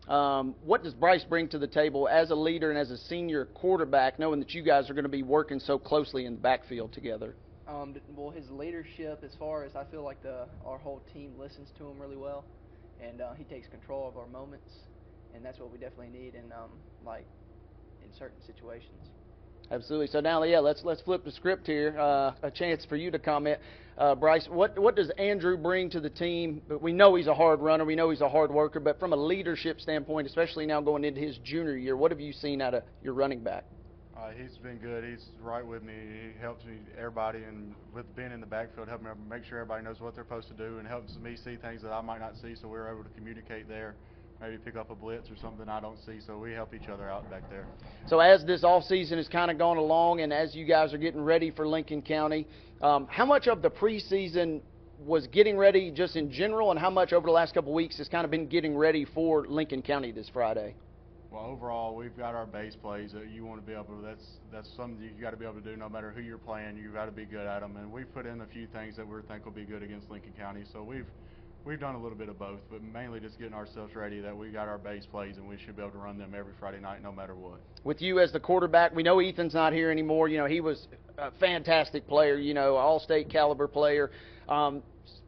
Um, 0.07 0.53
what 0.63 0.83
does 0.83 0.93
Bryce 0.93 1.23
bring 1.23 1.47
to 1.49 1.57
the 1.57 1.67
table 1.67 2.07
as 2.07 2.29
a 2.29 2.35
leader 2.35 2.69
and 2.69 2.77
as 2.77 2.91
a 2.91 2.97
senior 2.97 3.45
quarterback, 3.45 4.19
knowing 4.19 4.39
that 4.39 4.53
you 4.53 4.61
guys 4.61 4.89
are 4.89 4.93
going 4.93 5.03
to 5.03 5.09
be 5.09 5.23
working 5.23 5.59
so 5.59 5.79
closely 5.79 6.25
in 6.25 6.35
the 6.35 6.41
backfield 6.41 6.93
together? 6.93 7.35
Um, 7.67 7.95
well, 8.15 8.29
his 8.29 8.49
leadership, 8.51 9.23
as 9.23 9.31
far 9.39 9.63
as 9.63 9.75
I 9.75 9.85
feel 9.85 10.03
like 10.03 10.21
the 10.21 10.45
our 10.65 10.77
whole 10.77 11.01
team 11.13 11.33
listens 11.37 11.69
to 11.79 11.87
him 11.87 11.99
really 11.99 12.15
well, 12.15 12.45
and 13.01 13.21
uh, 13.21 13.33
he 13.33 13.43
takes 13.43 13.67
control 13.67 14.07
of 14.07 14.17
our 14.17 14.27
moments, 14.27 14.69
and 15.33 15.43
that's 15.43 15.59
what 15.59 15.71
we 15.71 15.79
definitely 15.79 16.09
need 16.09 16.35
in 16.35 16.51
um, 16.51 16.69
like 17.03 17.25
in 18.03 18.09
certain 18.17 18.39
situations. 18.45 19.09
Absolutely. 19.71 20.07
So 20.07 20.19
now, 20.19 20.43
yeah, 20.43 20.59
let's 20.59 20.83
let's 20.83 21.01
flip 21.01 21.25
the 21.25 21.31
script 21.31 21.65
here. 21.65 21.97
Uh, 21.99 22.33
a 22.43 22.51
chance 22.51 22.85
for 22.85 22.97
you 22.97 23.09
to 23.09 23.17
comment, 23.17 23.59
uh, 23.97 24.13
Bryce. 24.13 24.47
What 24.47 24.77
what 24.77 24.95
does 24.95 25.09
Andrew 25.17 25.57
bring 25.57 25.89
to 25.89 25.99
the 25.99 26.09
team? 26.09 26.61
We 26.81 26.93
know 26.93 27.15
he's 27.15 27.25
a 27.27 27.33
hard 27.33 27.61
runner. 27.61 27.83
We 27.83 27.95
know 27.95 28.11
he's 28.11 28.21
a 28.21 28.29
hard 28.29 28.51
worker. 28.51 28.79
But 28.79 28.99
from 28.99 29.11
a 29.11 29.15
leadership 29.15 29.81
standpoint, 29.81 30.27
especially 30.27 30.67
now 30.67 30.81
going 30.81 31.03
into 31.03 31.19
his 31.19 31.37
junior 31.39 31.77
year, 31.77 31.97
what 31.97 32.11
have 32.11 32.19
you 32.19 32.31
seen 32.31 32.61
out 32.61 32.75
of 32.75 32.83
your 33.01 33.13
running 33.13 33.39
back? 33.39 33.65
Uh, 34.17 34.29
he's 34.31 34.57
been 34.59 34.77
good. 34.77 35.03
He's 35.03 35.25
right 35.41 35.65
with 35.65 35.83
me. 35.83 35.93
He 35.93 36.39
helps 36.39 36.63
me, 36.63 36.77
everybody, 36.97 37.39
and 37.43 37.75
with 37.93 38.05
being 38.15 38.31
in 38.31 38.39
the 38.39 38.47
backfield, 38.47 38.87
helping 38.87 39.07
make 39.29 39.43
sure 39.43 39.59
everybody 39.59 39.83
knows 39.83 39.99
what 39.99 40.15
they're 40.15 40.23
supposed 40.23 40.47
to 40.47 40.53
do, 40.53 40.77
and 40.77 40.87
helps 40.87 41.17
me 41.17 41.35
see 41.35 41.57
things 41.57 41.81
that 41.81 41.91
I 41.91 41.99
might 41.99 42.19
not 42.19 42.35
see. 42.41 42.55
So 42.55 42.69
we're 42.69 42.89
able 42.89 43.03
to 43.03 43.09
communicate 43.09 43.67
there. 43.67 43.95
Maybe 44.39 44.57
pick 44.57 44.77
up 44.77 44.89
a 44.89 44.95
blitz 44.95 45.29
or 45.29 45.35
something 45.41 45.67
I 45.67 45.81
don't 45.81 45.97
see. 46.05 46.19
So 46.25 46.37
we 46.37 46.53
help 46.53 46.73
each 46.73 46.87
other 46.87 47.09
out 47.09 47.29
back 47.29 47.49
there. 47.49 47.65
So 48.07 48.19
as 48.19 48.45
this 48.45 48.63
off 48.63 48.83
season 48.83 49.17
has 49.17 49.27
kind 49.27 49.51
of 49.51 49.57
gone 49.57 49.77
along, 49.77 50.21
and 50.21 50.31
as 50.31 50.55
you 50.55 50.65
guys 50.65 50.93
are 50.93 50.97
getting 50.97 51.21
ready 51.21 51.51
for 51.51 51.67
Lincoln 51.67 52.01
County, 52.01 52.47
um, 52.81 53.07
how 53.09 53.25
much 53.25 53.47
of 53.47 53.61
the 53.61 53.69
preseason 53.69 54.61
was 54.99 55.27
getting 55.27 55.57
ready 55.57 55.91
just 55.91 56.15
in 56.15 56.31
general, 56.31 56.71
and 56.71 56.79
how 56.79 56.89
much 56.89 57.11
over 57.11 57.25
the 57.25 57.33
last 57.33 57.53
couple 57.53 57.71
of 57.71 57.75
weeks 57.75 57.97
has 57.97 58.07
kind 58.07 58.23
of 58.23 58.31
been 58.31 58.47
getting 58.47 58.77
ready 58.77 59.03
for 59.03 59.45
Lincoln 59.45 59.81
County 59.81 60.13
this 60.13 60.29
Friday? 60.31 60.75
Well, 61.35 61.47
overall, 61.47 61.93
we've 61.97 62.15
got 62.15 62.33
our 62.33 62.45
base 62.45 62.77
plays 62.77 63.11
that 63.11 63.29
you 63.29 63.43
want 63.43 63.59
to 63.59 63.67
be 63.67 63.73
able 63.73 63.97
to. 63.97 64.01
That's 64.01 64.25
that's 64.53 64.69
something 64.77 65.03
you 65.03 65.21
got 65.21 65.31
to 65.31 65.37
be 65.37 65.43
able 65.43 65.55
to 65.55 65.69
do 65.69 65.75
no 65.75 65.89
matter 65.89 66.09
who 66.09 66.21
you're 66.21 66.37
playing. 66.37 66.77
You've 66.77 66.93
got 66.93 67.07
to 67.07 67.11
be 67.11 67.25
good 67.25 67.45
at 67.45 67.59
them, 67.59 67.75
and 67.75 67.91
we've 67.91 68.11
put 68.13 68.25
in 68.25 68.39
a 68.39 68.45
few 68.45 68.67
things 68.67 68.95
that 68.95 69.05
we 69.05 69.21
think 69.27 69.43
will 69.43 69.51
be 69.51 69.65
good 69.65 69.83
against 69.83 70.09
Lincoln 70.09 70.31
County. 70.39 70.63
So 70.71 70.81
we've 70.81 71.07
we've 71.65 71.79
done 71.79 71.95
a 71.95 72.01
little 72.01 72.17
bit 72.17 72.29
of 72.29 72.39
both, 72.39 72.61
but 72.71 72.81
mainly 72.81 73.19
just 73.19 73.37
getting 73.37 73.53
ourselves 73.53 73.95
ready 73.95 74.21
that 74.21 74.35
we 74.37 74.47
got 74.47 74.69
our 74.69 74.77
base 74.77 75.05
plays 75.05 75.35
and 75.35 75.45
we 75.45 75.57
should 75.57 75.75
be 75.75 75.81
able 75.81 75.91
to 75.91 75.97
run 75.97 76.17
them 76.17 76.33
every 76.33 76.53
Friday 76.57 76.79
night, 76.79 77.03
no 77.03 77.11
matter 77.11 77.35
what. 77.35 77.59
With 77.83 78.01
you 78.01 78.21
as 78.21 78.31
the 78.31 78.39
quarterback, 78.39 78.95
we 78.95 79.03
know 79.03 79.19
Ethan's 79.19 79.53
not 79.53 79.73
here 79.73 79.91
anymore. 79.91 80.29
You 80.29 80.37
know 80.37 80.45
he 80.45 80.61
was 80.61 80.87
a 81.17 81.31
fantastic 81.31 82.07
player. 82.07 82.37
You 82.37 82.53
know, 82.53 82.77
all-state 82.77 83.29
caliber 83.29 83.67
player. 83.67 84.09
Um, 84.47 84.83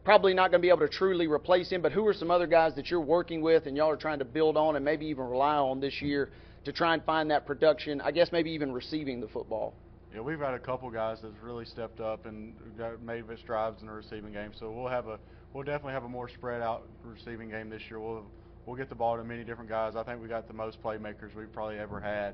probably 0.07 0.33
not 0.33 0.51
going 0.51 0.61
to 0.61 0.65
be 0.65 0.69
able 0.69 0.79
to 0.79 0.87
truly 0.87 1.27
replace 1.27 1.69
him, 1.69 1.81
but 1.81 1.91
who 1.91 2.07
are 2.07 2.13
some 2.13 2.31
other 2.31 2.47
guys 2.47 2.73
that 2.73 2.89
you're 2.89 3.01
working 3.01 3.41
with 3.41 3.65
and 3.65 3.75
y'all 3.75 3.89
are 3.89 3.97
trying 3.97 4.19
to 4.19 4.23
build 4.23 4.55
on 4.55 4.77
and 4.77 4.85
maybe 4.85 5.05
even 5.05 5.25
rely 5.25 5.57
on 5.57 5.81
this 5.81 6.01
year 6.01 6.31
to 6.63 6.71
try 6.71 6.93
and 6.93 7.03
find 7.03 7.29
that 7.29 7.45
production? 7.45 7.99
I 7.99 8.11
guess 8.11 8.31
maybe 8.31 8.49
even 8.51 8.71
receiving 8.71 9.19
the 9.19 9.27
football. 9.27 9.73
Yeah, 10.15 10.21
we've 10.21 10.39
had 10.39 10.53
a 10.53 10.59
couple 10.59 10.89
guys 10.89 11.17
that's 11.21 11.35
really 11.43 11.65
stepped 11.65 11.99
up 11.99 12.25
and 12.25 12.53
got 12.77 13.01
made 13.01 13.25
strides 13.37 13.81
in 13.81 13.87
the 13.87 13.91
receiving 13.91 14.31
game. 14.31 14.51
So 14.57 14.71
we'll 14.71 14.87
have 14.87 15.09
a 15.09 15.19
we'll 15.53 15.65
definitely 15.65 15.91
have 15.91 16.05
a 16.05 16.09
more 16.09 16.29
spread 16.29 16.61
out 16.61 16.87
receiving 17.03 17.49
game 17.49 17.69
this 17.69 17.81
year. 17.89 17.99
We'll 17.99 18.23
we'll 18.65 18.77
get 18.77 18.87
the 18.87 18.95
ball 18.95 19.17
to 19.17 19.25
many 19.25 19.43
different 19.43 19.69
guys. 19.69 19.97
I 19.97 20.03
think 20.03 20.21
we 20.21 20.29
got 20.29 20.47
the 20.47 20.53
most 20.53 20.81
playmakers 20.81 21.35
we've 21.35 21.51
probably 21.51 21.79
ever 21.79 21.99
had 21.99 22.33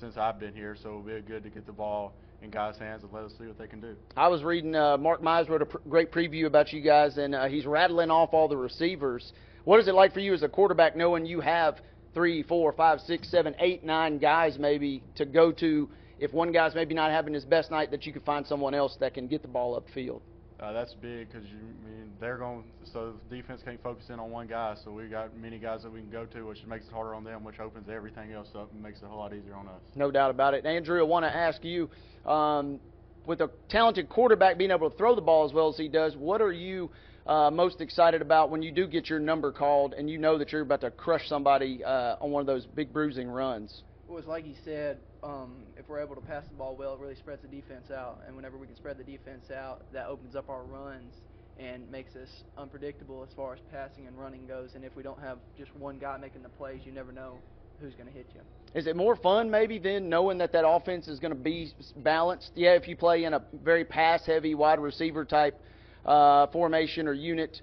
since 0.00 0.16
I've 0.16 0.40
been 0.40 0.52
here. 0.52 0.74
So 0.82 0.88
it'll 0.88 1.02
be 1.02 1.20
good 1.20 1.44
to 1.44 1.50
get 1.50 1.64
the 1.64 1.72
ball 1.72 2.14
in 2.42 2.50
God's 2.50 2.78
hands 2.78 3.02
and 3.02 3.12
let 3.12 3.24
us 3.24 3.32
see 3.38 3.46
what 3.46 3.58
they 3.58 3.66
can 3.66 3.80
do. 3.80 3.96
I 4.16 4.28
was 4.28 4.42
reading 4.42 4.74
uh, 4.74 4.96
Mark 4.96 5.22
Mize 5.22 5.48
wrote 5.48 5.62
a 5.62 5.66
pr- 5.66 5.78
great 5.88 6.12
preview 6.12 6.46
about 6.46 6.72
you 6.72 6.80
guys, 6.80 7.18
and 7.18 7.34
uh, 7.34 7.46
he's 7.46 7.66
rattling 7.66 8.10
off 8.10 8.30
all 8.32 8.48
the 8.48 8.56
receivers. 8.56 9.32
What 9.64 9.80
is 9.80 9.88
it 9.88 9.94
like 9.94 10.12
for 10.12 10.20
you 10.20 10.34
as 10.34 10.42
a 10.42 10.48
quarterback, 10.48 10.96
knowing 10.96 11.26
you 11.26 11.40
have 11.40 11.78
three, 12.14 12.42
four, 12.42 12.72
five, 12.72 13.00
six, 13.00 13.30
seven, 13.30 13.54
eight, 13.58 13.84
nine 13.84 14.18
guys 14.18 14.58
maybe 14.58 15.02
to 15.16 15.24
go 15.24 15.52
to? 15.52 15.88
If 16.18 16.32
one 16.32 16.52
guy's 16.52 16.74
maybe 16.74 16.94
not 16.94 17.10
having 17.10 17.34
his 17.34 17.44
best 17.44 17.70
night, 17.70 17.90
that 17.90 18.06
you 18.06 18.12
can 18.12 18.22
find 18.22 18.46
someone 18.46 18.74
else 18.74 18.96
that 19.00 19.14
can 19.14 19.28
get 19.28 19.42
the 19.42 19.48
ball 19.48 19.80
upfield. 19.80 20.20
Uh, 20.60 20.72
that's 20.72 20.92
big 20.94 21.30
because 21.30 21.46
you 21.48 21.56
I 21.56 21.88
mean 21.88 22.10
they're 22.20 22.36
going 22.36 22.64
so 22.92 23.14
the 23.30 23.36
defense 23.36 23.60
can't 23.64 23.80
focus 23.80 24.06
in 24.08 24.18
on 24.18 24.30
one 24.30 24.48
guy. 24.48 24.74
So 24.84 24.90
we 24.90 25.06
got 25.06 25.36
many 25.36 25.58
guys 25.58 25.82
that 25.84 25.92
we 25.92 26.00
can 26.00 26.10
go 26.10 26.26
to, 26.26 26.46
which 26.46 26.64
makes 26.66 26.86
it 26.86 26.92
harder 26.92 27.14
on 27.14 27.22
them, 27.22 27.44
which 27.44 27.60
opens 27.60 27.88
everything 27.88 28.32
else 28.32 28.48
up 28.56 28.72
and 28.72 28.82
makes 28.82 28.98
it 28.98 29.04
a 29.04 29.08
whole 29.08 29.18
lot 29.18 29.32
easier 29.32 29.54
on 29.54 29.68
us. 29.68 29.80
No 29.94 30.10
doubt 30.10 30.30
about 30.30 30.54
it. 30.54 30.66
Andrew, 30.66 30.98
I 30.98 31.04
want 31.04 31.24
to 31.24 31.34
ask 31.34 31.62
you, 31.64 31.88
um, 32.26 32.80
with 33.24 33.40
a 33.40 33.50
talented 33.68 34.08
quarterback 34.08 34.58
being 34.58 34.72
able 34.72 34.90
to 34.90 34.96
throw 34.96 35.14
the 35.14 35.20
ball 35.20 35.44
as 35.44 35.52
well 35.52 35.68
as 35.68 35.76
he 35.76 35.86
does, 35.86 36.16
what 36.16 36.40
are 36.40 36.52
you 36.52 36.90
uh, 37.26 37.50
most 37.52 37.80
excited 37.80 38.20
about 38.20 38.50
when 38.50 38.62
you 38.62 38.72
do 38.72 38.88
get 38.88 39.08
your 39.08 39.20
number 39.20 39.52
called 39.52 39.94
and 39.94 40.10
you 40.10 40.18
know 40.18 40.38
that 40.38 40.50
you're 40.50 40.62
about 40.62 40.80
to 40.80 40.90
crush 40.90 41.28
somebody 41.28 41.84
uh, 41.84 42.16
on 42.20 42.32
one 42.32 42.40
of 42.40 42.46
those 42.46 42.66
big 42.66 42.92
bruising 42.92 43.28
runs? 43.28 43.82
Well, 44.08 44.16
it's 44.16 44.26
like 44.26 44.44
he 44.44 44.56
said, 44.64 44.98
um, 45.22 45.64
if 45.76 45.86
we're 45.86 46.00
able 46.00 46.14
to 46.14 46.22
pass 46.22 46.42
the 46.48 46.54
ball 46.54 46.74
well, 46.76 46.94
it 46.94 46.98
really 47.00 47.14
spreads 47.14 47.42
the 47.42 47.48
defense 47.48 47.90
out. 47.90 48.22
And 48.26 48.34
whenever 48.34 48.56
we 48.56 48.66
can 48.66 48.74
spread 48.74 48.96
the 48.96 49.04
defense 49.04 49.50
out, 49.50 49.82
that 49.92 50.06
opens 50.06 50.34
up 50.34 50.48
our 50.48 50.62
runs 50.62 51.12
and 51.58 51.90
makes 51.90 52.16
us 52.16 52.28
unpredictable 52.56 53.22
as 53.22 53.28
far 53.36 53.52
as 53.52 53.60
passing 53.70 54.06
and 54.06 54.18
running 54.18 54.46
goes. 54.46 54.70
And 54.74 54.82
if 54.82 54.96
we 54.96 55.02
don't 55.02 55.20
have 55.20 55.38
just 55.58 55.74
one 55.76 55.98
guy 55.98 56.16
making 56.16 56.42
the 56.42 56.48
plays, 56.48 56.80
you 56.86 56.92
never 56.92 57.12
know 57.12 57.34
who's 57.82 57.92
going 57.94 58.06
to 58.06 58.12
hit 58.12 58.26
you. 58.34 58.40
Is 58.74 58.86
it 58.86 58.96
more 58.96 59.14
fun 59.14 59.50
maybe 59.50 59.78
then 59.78 60.08
knowing 60.08 60.38
that 60.38 60.52
that 60.52 60.66
offense 60.66 61.06
is 61.06 61.18
going 61.18 61.34
to 61.34 61.38
be 61.38 61.72
balanced? 61.96 62.52
Yeah, 62.54 62.74
if 62.74 62.88
you 62.88 62.96
play 62.96 63.24
in 63.24 63.34
a 63.34 63.42
very 63.62 63.84
pass-heavy 63.84 64.54
wide 64.54 64.78
receiver 64.78 65.26
type 65.26 65.60
uh, 66.06 66.46
formation 66.46 67.08
or 67.08 67.12
unit, 67.12 67.60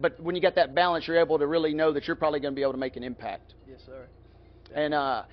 but 0.00 0.18
when 0.20 0.36
you 0.36 0.40
get 0.40 0.54
that 0.54 0.76
balance, 0.76 1.08
you're 1.08 1.18
able 1.18 1.40
to 1.40 1.46
really 1.46 1.74
know 1.74 1.92
that 1.92 2.06
you're 2.06 2.16
probably 2.16 2.38
going 2.38 2.54
to 2.54 2.56
be 2.56 2.62
able 2.62 2.72
to 2.72 2.78
make 2.78 2.96
an 2.96 3.02
impact. 3.02 3.54
Yes, 3.68 3.80
sir. 3.84 4.06
And 4.74 4.94
uh, 4.94 5.24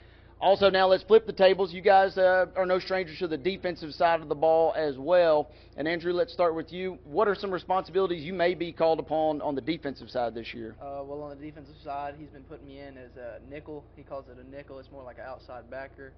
also, 0.42 0.70
now 0.70 0.88
let's 0.88 1.04
flip 1.04 1.26
the 1.26 1.34
tables. 1.34 1.74
You 1.74 1.82
guys 1.82 2.18
uh, 2.18 2.46
are 2.56 2.66
no 2.66 2.80
strangers 2.80 3.20
to 3.20 3.28
the 3.28 3.38
defensive 3.38 3.94
side 3.94 4.22
of 4.22 4.30
the 4.30 4.36
ball 4.36 4.74
as 4.78 4.98
well. 4.98 5.52
And 5.76 5.86
Andrew, 5.86 6.14
let's 6.14 6.32
start 6.32 6.56
with 6.56 6.72
you. 6.72 6.98
What 7.04 7.28
are 7.28 7.36
some 7.36 7.52
responsibilities 7.52 8.24
you 8.24 8.34
may 8.34 8.54
be 8.54 8.72
called 8.72 9.00
upon 9.00 9.42
on 9.42 9.56
the 9.56 9.62
defensive 9.62 10.10
side 10.10 10.34
this 10.34 10.54
year? 10.54 10.78
Uh, 10.82 11.04
well, 11.04 11.24
on 11.24 11.38
the 11.38 11.46
defensive 11.46 11.76
side, 11.84 12.16
he's 12.18 12.30
been 12.30 12.44
putting 12.44 12.68
me 12.68 12.80
in 12.80 12.98
as 12.98 13.12
a 13.18 13.40
nickel. 13.50 13.84
He 13.98 14.04
calls 14.04 14.26
it 14.30 14.38
a 14.38 14.50
nickel. 14.50 14.80
It's 14.80 14.92
more 14.92 15.04
like 15.04 15.18
an 15.18 15.26
outside 15.28 15.70
backer, 15.70 16.14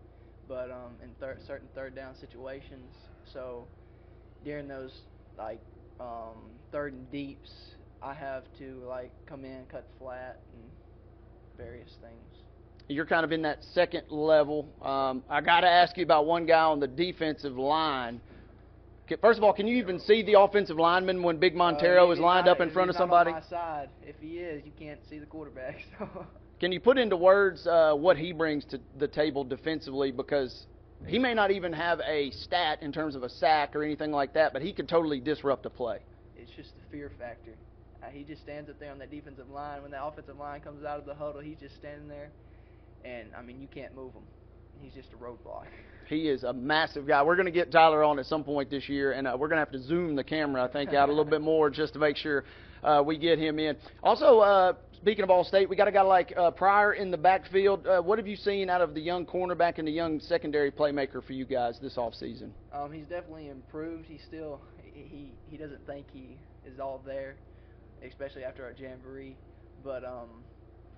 but 0.48 0.70
um, 0.70 0.94
in 1.01 1.10
thir- 1.20 1.40
certain 1.48 1.68
third 1.74 1.96
down 1.96 2.16
situations. 2.16 2.94
So 3.34 3.66
during 4.46 4.68
those 4.68 4.92
like 5.36 5.62
um, 6.00 6.51
third 6.72 6.94
and 6.94 7.12
deeps, 7.12 7.50
I 8.04 8.13
have 8.13 8.44
to 8.60 8.84
like 8.88 9.12
come 9.25 9.46
in, 9.46 9.66
cut 9.66 9.88
flat, 9.98 10.42
and 10.54 10.62
various 11.58 11.90
things 12.01 12.50
you're 12.91 13.05
kind 13.05 13.24
of 13.24 13.31
in 13.31 13.41
that 13.43 13.63
second 13.74 14.03
level. 14.10 14.67
Um, 14.81 15.24
I 15.29 15.41
got 15.41 15.62
to 15.62 15.69
ask 15.69 15.98
you 15.98 16.03
about 16.03 16.25
one 16.25 16.45
guy 16.45 16.62
on 16.62 16.79
the 16.79 16.88
defensive 16.88 17.57
line. 17.57 18.21
First 19.21 19.39
of 19.39 19.43
all, 19.43 19.51
can 19.51 19.67
you 19.67 19.77
even 19.77 20.00
see 20.00 20.24
the 20.24 20.39
offensive 20.39 20.77
lineman 20.77 21.21
when 21.21 21.38
Big 21.38 21.53
Montero 21.53 22.10
uh, 22.10 22.13
is 22.13 22.19
lined 22.19 22.45
not, 22.45 22.53
up 22.53 22.62
in 22.62 22.71
front 22.71 22.89
of 22.89 22.95
somebody? 22.95 23.31
On 23.31 23.41
my 23.41 23.50
side. 23.50 23.89
If 24.03 24.15
he 24.21 24.38
is, 24.38 24.63
you 24.65 24.71
can't 24.79 25.00
see 25.10 25.19
the 25.19 25.25
quarterback. 25.25 25.75
So. 26.00 26.25
Can 26.60 26.71
you 26.71 26.79
put 26.79 27.00
into 27.00 27.17
words 27.17 27.65
uh, 27.65 27.93
what 27.95 28.17
he 28.17 28.33
brings 28.33 28.63
to 28.65 28.79
the 29.00 29.07
table 29.07 29.43
defensively? 29.43 30.12
Because 30.12 30.67
he 31.07 31.17
may 31.17 31.33
not 31.33 31.50
even 31.50 31.74
have 31.74 32.00
a 32.07 32.29
stat 32.29 32.83
in 32.83 32.91
terms 32.91 33.15
of 33.15 33.24
a 33.24 33.29
sack 33.29 33.75
or 33.75 33.83
anything 33.83 34.12
like 34.12 34.33
that, 34.36 34.53
but 34.53 34.62
he 34.62 34.71
could 34.71 34.88
totally 34.88 35.19
disrupt 35.19 35.65
a 35.65 35.71
play. 35.71 36.01
It's 36.38 36.51
just 36.55 36.69
the 36.75 36.91
fear 36.91 37.12
factor. 37.17 37.55
Uh, 38.03 38.07
he 38.12 38.24
just 38.24 38.43
stands 38.43 38.69
up 38.69 38.79
there 38.79 38.91
on 38.91 39.00
that 39.00 39.10
defensive 39.10 39.50
line. 39.50 39.81
When 39.81 39.89
the 39.89 40.03
offensive 40.03 40.38
line 40.38 40.62
comes 40.62 40.86
out 40.86 41.00
of 41.00 41.05
the 41.05 41.15
huddle, 41.15 41.41
he's 41.41 41.57
just 41.57 41.75
standing 41.77 42.07
there 42.07 42.29
and 43.05 43.29
I 43.38 43.41
mean 43.41 43.62
you 43.62 43.67
can't 43.67 43.96
move 43.96 44.13
him. 44.13 44.24
He's 44.81 44.93
just 44.93 45.10
a 45.13 45.17
roadblock. 45.17 45.65
He 46.08 46.27
is 46.27 46.43
a 46.43 46.51
massive 46.51 47.08
guy. 47.08 47.24
We're 47.24 47.36
going 47.36 47.46
to 47.46 47.51
get 47.51 47.72
Tyler 47.72 48.03
on 48.03 48.20
at 48.20 48.25
some 48.25 48.43
point 48.43 48.70
this 48.70 48.89
year, 48.89 49.13
and 49.13 49.27
uh, 49.27 49.36
we're 49.38 49.48
going 49.48 49.58
to 49.58 49.65
have 49.65 49.72
to 49.72 49.81
zoom 49.81 50.15
the 50.15 50.24
camera, 50.24 50.63
I 50.63 50.67
think, 50.67 50.93
out 50.93 51.08
a 51.08 51.12
little 51.12 51.29
bit 51.29 51.41
more 51.41 51.70
just 51.70 51.93
to 51.93 52.00
make 52.00 52.17
sure 52.17 52.43
uh, 52.84 53.01
we 53.05 53.17
get 53.17 53.39
him 53.39 53.60
in. 53.60 53.77
Also, 54.03 54.39
uh, 54.39 54.74
speaking 54.93 55.24
of 55.24 55.29
All 55.29 55.43
State, 55.43 55.70
we 55.70 55.75
got 55.75 55.88
a 55.88 55.91
guy 55.91 56.01
like 56.01 56.34
uh, 56.36 56.51
Pryor 56.51 56.93
in 56.93 57.12
the 57.12 57.17
backfield. 57.17 57.88
Uh, 57.88 58.01
what 58.01 58.17
have 58.17 58.27
you 58.27 58.36
seen 58.36 58.70
out 58.70 58.81
of 58.81 58.93
the 58.93 59.00
young 59.00 59.25
cornerback 59.25 59.77
and 59.77 59.88
the 59.88 59.91
young 59.91 60.20
secondary 60.20 60.72
playmaker 60.72 61.24
for 61.24 61.34
you 61.34 61.46
guys 61.46 61.79
this 61.81 61.98
off 61.98 62.13
season? 62.13 62.53
Um, 62.74 62.91
he's 62.91 63.05
definitely 63.05 63.50
improved. 63.50 64.05
He 64.05 64.20
still 64.27 64.60
he 64.93 65.31
he 65.48 65.58
doesn't 65.58 65.86
think 65.86 66.08
he 66.12 66.38
is 66.65 66.79
all 66.79 67.01
there, 67.05 67.36
especially 68.05 68.43
after 68.43 68.65
our 68.65 68.74
jamboree. 68.77 69.38
But 69.84 70.03
um, 70.03 70.43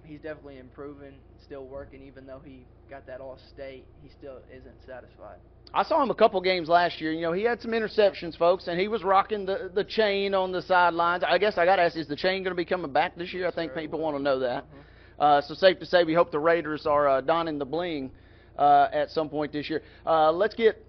he's 0.05 0.19
definitely 0.19 0.59
improving, 0.59 1.13
still 1.43 1.65
working. 1.65 2.01
Even 2.03 2.25
though 2.25 2.41
he 2.43 2.65
got 2.89 3.05
that 3.07 3.21
All 3.21 3.37
State, 3.53 3.85
he 4.01 4.09
still 4.09 4.39
isn't 4.51 4.75
satisfied. 4.85 5.37
I 5.73 5.83
saw 5.83 6.03
him 6.03 6.11
a 6.11 6.15
couple 6.15 6.39
games 6.41 6.69
last 6.69 7.01
year. 7.01 7.11
You 7.11 7.21
know, 7.21 7.33
he 7.33 7.43
had 7.43 7.61
some 7.61 7.71
interceptions, 7.71 8.37
folks, 8.37 8.67
and 8.67 8.79
he 8.79 8.87
was 8.87 9.03
rocking 9.03 9.45
the 9.45 9.71
the 9.73 9.83
chain 9.83 10.33
on 10.33 10.51
the 10.51 10.61
sidelines. 10.61 11.23
I 11.27 11.37
guess 11.37 11.57
I 11.57 11.65
got 11.65 11.77
to 11.77 11.83
ask: 11.83 11.95
Is 11.95 12.07
the 12.07 12.15
chain 12.15 12.43
going 12.43 12.51
to 12.51 12.55
be 12.55 12.65
coming 12.65 12.91
back 12.91 13.15
this 13.15 13.33
year? 13.33 13.47
I 13.47 13.51
think 13.51 13.71
sure 13.73 13.81
people 13.81 13.99
want 13.99 14.17
to 14.17 14.21
know 14.21 14.39
that. 14.39 14.63
Mm-hmm. 14.65 14.79
Uh, 15.19 15.41
so 15.41 15.53
safe 15.53 15.79
to 15.79 15.85
say, 15.85 16.03
we 16.03 16.13
hope 16.13 16.31
the 16.31 16.39
Raiders 16.39 16.85
are 16.85 17.07
uh, 17.07 17.21
donning 17.21 17.59
the 17.59 17.65
bling 17.65 18.11
uh, 18.57 18.87
at 18.91 19.09
some 19.11 19.29
point 19.29 19.53
this 19.53 19.69
year. 19.69 19.81
Uh, 20.05 20.31
let's 20.31 20.55
get 20.55 20.83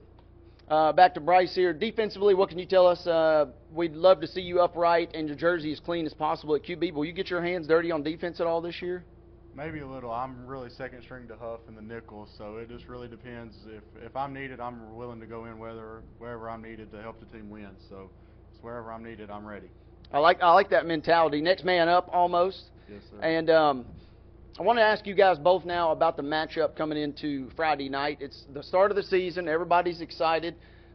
uh, 0.69 0.93
back 0.93 1.15
to 1.15 1.21
Bryce 1.21 1.55
here. 1.55 1.73
Defensively, 1.73 2.35
what 2.35 2.49
can 2.49 2.59
you 2.59 2.67
tell 2.67 2.87
us? 2.87 3.07
We'd 3.75 3.95
love 3.95 4.21
to 4.21 4.27
see 4.29 4.41
you 4.41 4.61
upright 4.61 5.11
and 5.15 5.27
your 5.27 5.37
jersey 5.37 5.73
as 5.73 5.81
clean 5.81 6.07
as 6.07 6.15
possible 6.15 6.55
at 6.55 6.63
QB. 6.63 6.93
Will 6.95 7.05
you 7.05 7.13
get 7.13 7.29
your 7.29 7.43
hands 7.43 7.67
dirty 7.67 7.91
on 7.91 8.03
defense 8.05 8.41
at 8.41 8.47
all 8.47 8.61
this 8.61 8.81
year? 8.81 9.05
Maybe 9.57 9.81
a 9.81 9.87
little. 9.87 10.11
I'm 10.11 10.47
really 10.47 10.71
second 10.71 11.03
string 11.03 11.29
to 11.29 11.37
Huff 11.37 11.61
and 11.69 11.77
the 11.77 11.83
nickel, 11.83 12.29
so 12.39 12.57
it 12.57 12.69
just 12.69 12.87
really 12.87 13.09
depends. 13.09 13.57
If 13.67 13.83
if 14.05 14.17
I'm 14.17 14.33
needed, 14.33 14.61
I'm 14.61 14.97
willing 14.97 15.21
to 15.21 15.27
go 15.27 15.45
in 15.47 15.59
whether 15.59 16.03
wherever 16.19 16.49
I'm 16.49 16.63
needed 16.63 16.91
to 16.93 17.03
help 17.03 17.21
the 17.21 17.27
team 17.27 17.51
win. 17.51 17.71
So 17.89 18.11
it's 18.53 18.63
wherever 18.63 18.93
I'm 18.93 19.05
needed, 19.05 19.31
I'm 19.31 19.47
ready. 19.47 19.71
I 20.13 20.19
like 20.19 20.41
I 20.43 20.53
like 20.53 20.71
that 20.71 20.87
mentality. 20.87 21.41
Next 21.41 21.65
man 21.65 21.89
up, 21.89 22.09
almost. 22.13 22.71
Yes, 22.91 23.03
sir. 23.11 23.21
And 23.23 23.51
um, 23.51 23.87
I 24.59 24.63
want 24.63 24.79
to 24.79 24.85
ask 24.85 25.07
you 25.07 25.15
guys 25.15 25.39
both 25.39 25.65
now 25.65 25.91
about 25.91 26.17
the 26.17 26.23
matchup 26.23 26.77
coming 26.77 26.99
into 26.99 27.51
Friday 27.57 27.89
night. 27.89 28.19
It's 28.21 28.45
the 28.53 28.63
start 28.63 28.93
of 28.93 28.97
the 28.97 29.03
season. 29.03 29.49
Everybody's 29.49 30.01
excited, 30.01 30.55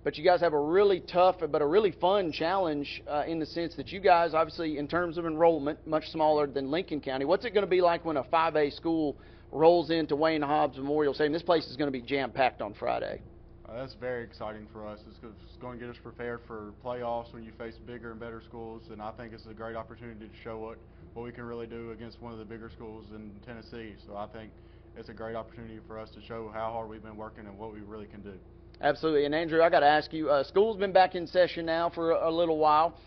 but 0.10 0.18
you 0.18 0.24
guys 0.24 0.42
have 0.42 0.54
a 0.54 0.60
really 0.60 1.02
tough 1.02 1.36
but 1.52 1.62
a 1.62 1.66
really 1.68 1.92
fun 1.92 2.32
challenge 2.32 3.04
uh, 3.08 3.26
in 3.28 3.38
the 3.38 3.46
sense 3.46 3.76
that 3.76 3.90
you 3.90 4.00
guys, 4.00 4.34
obviously, 4.34 4.80
in 4.80 4.88
terms 4.88 5.20
of 5.20 5.28
enrollment, 5.28 5.78
much 5.86 6.08
smaller 6.08 6.48
than 6.48 6.72
Lincoln 6.72 7.00
County. 7.00 7.26
What's 7.26 7.46
it 7.46 7.54
going 7.54 7.64
to 7.64 7.70
be 7.70 7.80
like 7.80 8.04
when 8.06 8.18
a 8.18 8.24
5A 8.24 8.76
school 8.76 9.16
rolls 9.52 9.92
into 9.92 10.16
Wayne 10.16 10.42
Hobbs 10.42 10.78
Memorial 10.78 11.14
Stadium? 11.14 11.32
This 11.32 11.44
place 11.44 11.68
is 11.68 11.76
going 11.76 11.90
to 11.90 11.92
be 11.92 12.02
jam 12.02 12.32
packed 12.32 12.60
on 12.60 12.74
Friday. 12.74 13.22
Uh, 13.68 13.82
that's 13.82 13.94
very 14.02 14.24
exciting 14.24 14.66
for 14.74 14.88
us. 14.88 14.98
It's, 15.08 15.20
it's 15.22 15.58
going 15.58 15.78
to 15.78 15.86
get 15.86 15.96
us 15.96 16.02
prepared 16.02 16.40
for 16.48 16.74
playoffs 16.84 17.32
when 17.32 17.44
you 17.44 17.52
face 17.60 17.76
bigger 17.86 18.10
and 18.10 18.20
better 18.20 18.42
schools, 18.44 18.82
and 18.92 19.04
I 19.04 19.12
think 19.12 19.32
it's 19.32 19.46
a 19.46 19.54
great 19.54 19.76
opportunity 19.76 20.26
to 20.26 20.32
show 20.44 20.58
what 20.58 20.80
what 21.14 21.24
we 21.24 21.32
can 21.32 21.44
really 21.44 21.68
do 21.68 21.92
against 21.92 22.20
one 22.20 22.34
of 22.34 22.40
the 22.40 22.46
bigger 22.46 22.72
schools 22.72 23.06
in 23.14 23.30
Tennessee. 23.46 23.94
So 24.08 24.18
I 24.18 24.26
think 24.26 24.50
it's 24.98 25.10
a 25.10 25.14
great 25.14 25.36
opportunity 25.36 25.78
for 25.86 26.00
us 26.00 26.10
to 26.16 26.22
show 26.24 26.50
how 26.52 26.72
hard 26.72 26.90
we've 26.90 27.04
been 27.04 27.16
working 27.16 27.46
and 27.46 27.60
what 27.60 27.72
we 27.72 27.82
really 27.82 28.08
can 28.08 28.22
do. 28.22 28.34
Absolutely. 28.82 29.26
And 29.26 29.36
Andrew, 29.36 29.62
I 29.62 29.70
got 29.70 29.82
to 29.82 29.88
ask 29.88 30.14
you, 30.14 30.30
uh, 30.30 30.44
school's 30.44 30.78
been 30.78 30.94
back 30.94 31.16
in 31.16 31.28
session 31.28 31.66
now 31.66 31.90
for 31.90 32.12
a, 32.12 32.30
a 32.30 32.32
little 32.32 32.58
while. 32.58 32.98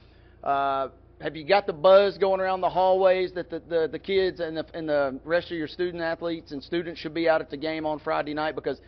Uh, 0.45 0.89
have 1.21 1.37
you 1.37 1.45
got 1.45 1.67
the 1.67 1.73
buzz 1.73 2.19
going 2.19 2.41
around 2.41 2.61
the 2.61 2.69
hallways 2.69 3.33
that 3.35 3.49
the, 3.49 3.63
the, 3.69 3.89
the 3.91 3.99
kids 3.99 4.41
and 4.41 4.57
the, 4.57 4.67
and 4.75 4.89
the 4.89 5.21
rest 5.25 5.51
of 5.51 5.57
your 5.57 5.69
student 5.69 6.03
athletes 6.03 6.53
and 6.53 6.63
students 6.63 7.01
should 7.01 7.15
be 7.15 7.29
out 7.29 7.41
at 7.41 7.49
the 7.49 7.57
game 7.57 7.87
on 7.87 8.01
Friday 8.01 8.35
night? 8.35 8.55
Because 8.55 8.81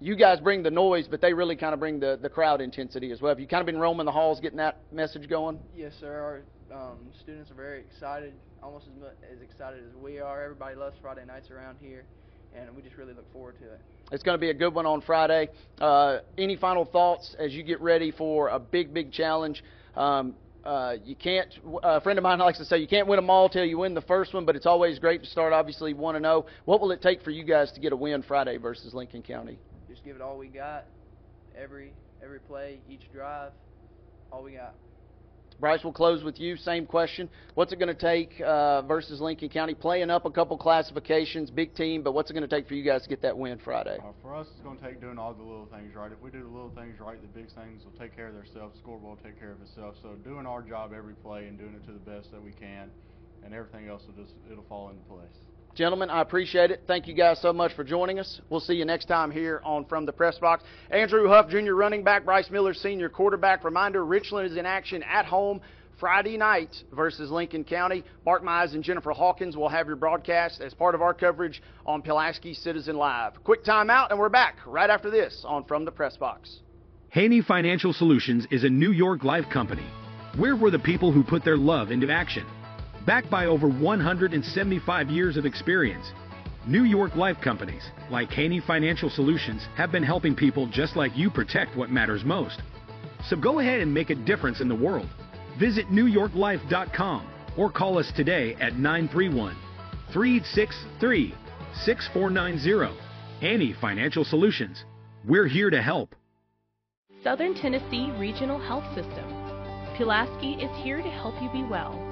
you 0.00 0.16
guys 0.16 0.40
bring 0.40 0.62
the 0.62 0.70
noise, 0.70 1.06
but 1.08 1.20
they 1.20 1.32
really 1.32 1.56
kind 1.56 1.74
of 1.74 1.80
bring 1.80 2.00
the, 2.00 2.18
the 2.20 2.28
crowd 2.28 2.60
intensity 2.60 3.12
as 3.12 3.20
well. 3.20 3.30
Have 3.30 3.40
you 3.40 3.46
kind 3.46 3.60
of 3.60 3.66
been 3.66 3.78
roaming 3.78 4.06
the 4.06 4.12
halls 4.12 4.40
getting 4.40 4.58
that 4.58 4.80
message 4.92 5.28
going? 5.28 5.58
Yes, 5.76 5.92
sir. 6.00 6.42
Our 6.70 6.90
um, 6.90 6.98
students 7.22 7.50
are 7.50 7.54
very 7.54 7.80
excited, 7.80 8.32
almost 8.62 8.86
as 8.86 9.00
much 9.00 9.14
as 9.30 9.42
excited 9.42 9.80
as 9.86 9.94
we 9.96 10.20
are. 10.20 10.42
Everybody 10.42 10.76
loves 10.76 10.96
Friday 11.02 11.24
nights 11.26 11.50
around 11.50 11.78
here, 11.80 12.04
and 12.56 12.74
we 12.74 12.82
just 12.82 12.96
really 12.96 13.12
look 13.12 13.30
forward 13.32 13.58
to 13.58 13.64
it. 13.64 13.80
It's 14.10 14.22
going 14.22 14.36
to 14.36 14.40
be 14.40 14.50
a 14.50 14.54
good 14.54 14.74
one 14.74 14.86
on 14.86 15.02
Friday. 15.02 15.50
Uh, 15.80 16.18
any 16.38 16.56
final 16.56 16.84
thoughts 16.84 17.36
as 17.38 17.52
you 17.52 17.62
get 17.62 17.80
ready 17.80 18.10
for 18.10 18.48
a 18.48 18.58
big, 18.58 18.94
big 18.94 19.12
challenge? 19.12 19.62
Um, 19.96 20.34
uh, 20.64 20.94
you 21.04 21.14
can't. 21.14 21.48
A 21.82 22.00
friend 22.00 22.18
of 22.18 22.22
mine 22.22 22.38
likes 22.38 22.58
to 22.58 22.64
say 22.64 22.78
you 22.78 22.88
can't 22.88 23.06
win 23.06 23.16
them 23.16 23.28
all 23.28 23.48
till 23.48 23.64
you 23.64 23.78
win 23.78 23.94
the 23.94 24.00
first 24.02 24.32
one, 24.32 24.44
but 24.44 24.56
it's 24.56 24.66
always 24.66 24.98
great 24.98 25.22
to 25.22 25.28
start. 25.28 25.52
Obviously, 25.52 25.92
one 25.92 26.14
to 26.14 26.20
know. 26.20 26.46
What 26.64 26.80
will 26.80 26.90
it 26.90 27.02
take 27.02 27.22
for 27.22 27.30
you 27.30 27.44
guys 27.44 27.70
to 27.72 27.80
get 27.80 27.92
a 27.92 27.96
win 27.96 28.22
Friday 28.22 28.56
versus 28.56 28.94
Lincoln 28.94 29.22
County? 29.22 29.58
Just 29.88 30.04
give 30.04 30.16
it 30.16 30.22
all 30.22 30.38
we 30.38 30.48
got, 30.48 30.86
every 31.56 31.92
every 32.22 32.40
play, 32.40 32.80
each 32.88 33.12
drive, 33.12 33.52
all 34.32 34.42
we 34.42 34.52
got. 34.52 34.74
Bryce, 35.60 35.80
we'll 35.82 35.92
close 35.92 36.22
with 36.22 36.38
you. 36.38 36.56
Same 36.56 36.86
question. 36.86 37.28
What's 37.54 37.72
it 37.72 37.80
going 37.80 37.92
to 37.94 38.00
take 38.00 38.40
uh, 38.40 38.82
versus 38.82 39.20
Lincoln 39.20 39.48
County? 39.48 39.74
Playing 39.74 40.08
up 40.08 40.24
a 40.24 40.30
couple 40.30 40.56
classifications, 40.56 41.50
big 41.50 41.74
team, 41.74 42.02
but 42.02 42.12
what's 42.12 42.30
it 42.30 42.34
going 42.34 42.48
to 42.48 42.54
take 42.54 42.68
for 42.68 42.74
you 42.74 42.84
guys 42.84 43.02
to 43.02 43.08
get 43.08 43.22
that 43.22 43.36
win 43.36 43.58
Friday? 43.58 43.98
Uh, 44.00 44.12
for 44.22 44.36
us, 44.36 44.46
it's 44.52 44.60
going 44.60 44.78
to 44.78 44.84
take 44.84 45.00
doing 45.00 45.18
all 45.18 45.34
the 45.34 45.42
little 45.42 45.66
things 45.66 45.96
right. 45.96 46.12
If 46.12 46.20
we 46.22 46.30
do 46.30 46.42
the 46.42 46.48
little 46.48 46.70
things 46.76 47.00
right, 47.00 47.20
the 47.20 47.26
big 47.26 47.48
things 47.56 47.82
will 47.84 47.98
take 47.98 48.14
care 48.14 48.28
of 48.28 48.34
themselves. 48.34 48.74
The 48.74 48.80
scoreboard 48.80 49.18
will 49.18 49.24
take 49.24 49.40
care 49.40 49.50
of 49.50 49.60
itself. 49.60 49.96
So 50.00 50.14
doing 50.22 50.46
our 50.46 50.62
job 50.62 50.92
every 50.96 51.14
play 51.14 51.48
and 51.48 51.58
doing 51.58 51.74
it 51.74 51.84
to 51.86 51.92
the 51.92 51.98
best 51.98 52.30
that 52.30 52.42
we 52.42 52.52
can, 52.52 52.90
and 53.44 53.52
everything 53.52 53.88
else 53.88 54.02
will 54.06 54.22
just 54.22 54.34
it'll 54.50 54.64
fall 54.68 54.90
into 54.90 55.02
place. 55.10 55.26
Gentlemen, 55.78 56.10
I 56.10 56.22
appreciate 56.22 56.72
it. 56.72 56.82
Thank 56.88 57.06
you 57.06 57.14
guys 57.14 57.40
so 57.40 57.52
much 57.52 57.72
for 57.74 57.84
joining 57.84 58.18
us. 58.18 58.40
We'll 58.50 58.58
see 58.58 58.74
you 58.74 58.84
next 58.84 59.04
time 59.04 59.30
here 59.30 59.62
on 59.64 59.84
From 59.84 60.06
the 60.06 60.12
Press 60.12 60.36
Box. 60.36 60.64
Andrew 60.90 61.28
Huff, 61.28 61.48
junior 61.48 61.76
running 61.76 62.02
back, 62.02 62.24
Bryce 62.24 62.50
Miller, 62.50 62.74
senior 62.74 63.08
quarterback. 63.08 63.62
Reminder 63.62 64.04
Richland 64.04 64.50
is 64.50 64.56
in 64.56 64.66
action 64.66 65.04
at 65.04 65.24
home 65.24 65.60
Friday 66.00 66.36
night 66.36 66.74
versus 66.92 67.30
Lincoln 67.30 67.62
County. 67.62 68.02
Mark 68.26 68.42
Mize 68.42 68.74
and 68.74 68.82
Jennifer 68.82 69.12
Hawkins 69.12 69.56
will 69.56 69.68
have 69.68 69.86
your 69.86 69.94
broadcast 69.94 70.60
as 70.60 70.74
part 70.74 70.96
of 70.96 71.00
our 71.00 71.14
coverage 71.14 71.62
on 71.86 72.02
Pulaski 72.02 72.54
Citizen 72.54 72.96
Live. 72.96 73.34
Quick 73.44 73.64
timeout, 73.64 74.10
and 74.10 74.18
we're 74.18 74.28
back 74.28 74.56
right 74.66 74.90
after 74.90 75.10
this 75.10 75.44
on 75.46 75.62
From 75.62 75.84
the 75.84 75.92
Press 75.92 76.16
Box. 76.16 76.58
Haney 77.10 77.40
Financial 77.40 77.92
Solutions 77.92 78.48
is 78.50 78.64
a 78.64 78.68
New 78.68 78.90
York 78.90 79.22
Life 79.22 79.48
company. 79.52 79.86
Where 80.38 80.56
were 80.56 80.72
the 80.72 80.80
people 80.80 81.12
who 81.12 81.22
put 81.22 81.44
their 81.44 81.56
love 81.56 81.92
into 81.92 82.10
action. 82.10 82.44
Backed 83.08 83.30
by 83.30 83.46
over 83.46 83.70
175 83.70 85.08
years 85.08 85.38
of 85.38 85.46
experience, 85.46 86.12
New 86.66 86.82
York 86.82 87.16
Life 87.16 87.38
companies 87.42 87.82
like 88.10 88.28
Haney 88.28 88.60
Financial 88.60 89.08
Solutions 89.08 89.66
have 89.76 89.90
been 89.90 90.02
helping 90.02 90.36
people 90.36 90.66
just 90.66 90.94
like 90.94 91.16
you 91.16 91.30
protect 91.30 91.74
what 91.74 91.88
matters 91.88 92.22
most. 92.22 92.60
So 93.24 93.34
go 93.34 93.60
ahead 93.60 93.80
and 93.80 93.94
make 93.94 94.10
a 94.10 94.14
difference 94.14 94.60
in 94.60 94.68
the 94.68 94.74
world. 94.74 95.08
Visit 95.58 95.86
NewYorkLife.com 95.86 97.26
or 97.56 97.72
call 97.72 97.96
us 97.96 98.12
today 98.14 98.54
at 98.60 98.76
931 98.76 99.56
363 100.12 101.34
6490. 101.86 102.94
Haney 103.40 103.74
Financial 103.80 104.22
Solutions. 104.22 104.84
We're 105.26 105.48
here 105.48 105.70
to 105.70 105.80
help. 105.80 106.14
Southern 107.24 107.54
Tennessee 107.54 108.12
Regional 108.18 108.60
Health 108.60 108.84
System. 108.94 109.24
Pulaski 109.96 110.62
is 110.62 110.84
here 110.84 110.98
to 110.98 111.08
help 111.08 111.40
you 111.42 111.48
be 111.50 111.66
well. 111.66 112.07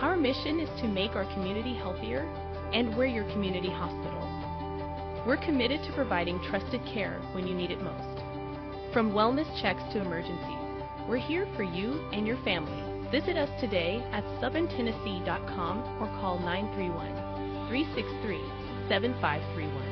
Our 0.00 0.16
mission 0.16 0.60
is 0.60 0.68
to 0.80 0.88
make 0.88 1.14
our 1.14 1.24
community 1.32 1.74
healthier, 1.74 2.28
and 2.72 2.96
we're 2.96 3.06
your 3.06 3.24
community 3.32 3.70
hospital. 3.70 4.20
We're 5.26 5.38
committed 5.38 5.82
to 5.84 5.92
providing 5.92 6.40
trusted 6.50 6.80
care 6.84 7.20
when 7.32 7.46
you 7.46 7.54
need 7.54 7.70
it 7.70 7.80
most. 7.80 8.22
From 8.92 9.12
wellness 9.12 9.48
checks 9.62 9.82
to 9.92 10.00
emergencies, 10.00 10.64
we're 11.08 11.16
here 11.16 11.46
for 11.56 11.62
you 11.62 12.04
and 12.12 12.26
your 12.26 12.36
family. 12.44 12.82
Visit 13.10 13.36
us 13.36 13.48
today 13.60 14.04
at 14.12 14.24
southerntennessee.com 14.42 16.02
or 16.02 16.08
call 16.20 16.38
931 16.40 17.68
363 17.68 18.38
7531. 18.88 19.83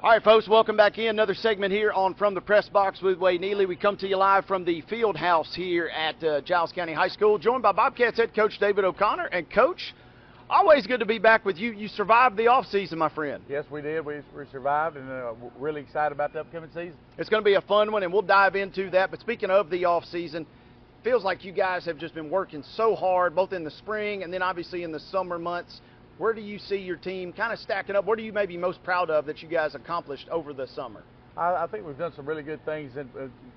All 0.00 0.10
right, 0.10 0.22
folks, 0.22 0.46
welcome 0.46 0.76
back 0.76 0.96
in. 0.96 1.08
Another 1.08 1.34
segment 1.34 1.72
here 1.72 1.90
on 1.90 2.14
From 2.14 2.32
the 2.32 2.40
Press 2.40 2.68
Box 2.68 3.02
with 3.02 3.18
Wade 3.18 3.40
Neely. 3.40 3.66
We 3.66 3.74
come 3.74 3.96
to 3.96 4.06
you 4.06 4.16
live 4.16 4.44
from 4.44 4.64
the 4.64 4.80
field 4.82 5.16
house 5.16 5.52
here 5.56 5.88
at 5.88 6.22
uh, 6.22 6.40
Giles 6.42 6.70
County 6.70 6.92
High 6.92 7.08
School, 7.08 7.36
joined 7.36 7.64
by 7.64 7.72
Bobcats 7.72 8.16
head 8.16 8.32
coach 8.32 8.60
David 8.60 8.84
O'Connor. 8.84 9.24
And, 9.24 9.50
Coach, 9.50 9.92
always 10.48 10.86
good 10.86 11.00
to 11.00 11.04
be 11.04 11.18
back 11.18 11.44
with 11.44 11.56
you. 11.56 11.72
You 11.72 11.88
survived 11.88 12.36
the 12.36 12.46
off 12.46 12.66
season, 12.66 12.96
my 12.96 13.08
friend. 13.08 13.42
Yes, 13.48 13.64
we 13.72 13.82
did. 13.82 14.06
We, 14.06 14.20
we 14.36 14.44
survived, 14.52 14.96
and 14.96 15.10
uh, 15.10 15.34
really 15.58 15.80
excited 15.80 16.12
about 16.12 16.32
the 16.32 16.42
upcoming 16.42 16.70
season. 16.70 16.94
It's 17.18 17.28
going 17.28 17.42
to 17.42 17.44
be 17.44 17.54
a 17.54 17.62
fun 17.62 17.90
one, 17.90 18.04
and 18.04 18.12
we'll 18.12 18.22
dive 18.22 18.54
into 18.54 18.90
that. 18.90 19.10
But 19.10 19.18
speaking 19.18 19.50
of 19.50 19.68
the 19.68 19.84
off 19.86 20.04
season, 20.04 20.46
feels 21.02 21.24
like 21.24 21.44
you 21.44 21.50
guys 21.50 21.84
have 21.86 21.98
just 21.98 22.14
been 22.14 22.30
working 22.30 22.62
so 22.76 22.94
hard, 22.94 23.34
both 23.34 23.52
in 23.52 23.64
the 23.64 23.70
spring 23.72 24.22
and 24.22 24.32
then 24.32 24.42
obviously 24.42 24.84
in 24.84 24.92
the 24.92 25.00
summer 25.00 25.38
months. 25.40 25.80
Where 26.18 26.32
do 26.32 26.40
you 26.40 26.58
see 26.58 26.76
your 26.76 26.96
team 26.96 27.32
kind 27.32 27.52
of 27.52 27.60
stacking 27.60 27.94
up? 27.94 28.04
What 28.04 28.18
are 28.18 28.22
you 28.22 28.32
maybe 28.32 28.56
most 28.56 28.82
proud 28.82 29.08
of 29.08 29.26
that 29.26 29.40
you 29.40 29.48
guys 29.48 29.76
accomplished 29.76 30.28
over 30.30 30.52
the 30.52 30.66
summer? 30.66 31.04
I, 31.36 31.64
I 31.64 31.66
think 31.68 31.86
we've 31.86 31.96
done 31.96 32.12
some 32.16 32.26
really 32.26 32.42
good 32.42 32.64
things 32.64 32.96
in, 32.96 33.08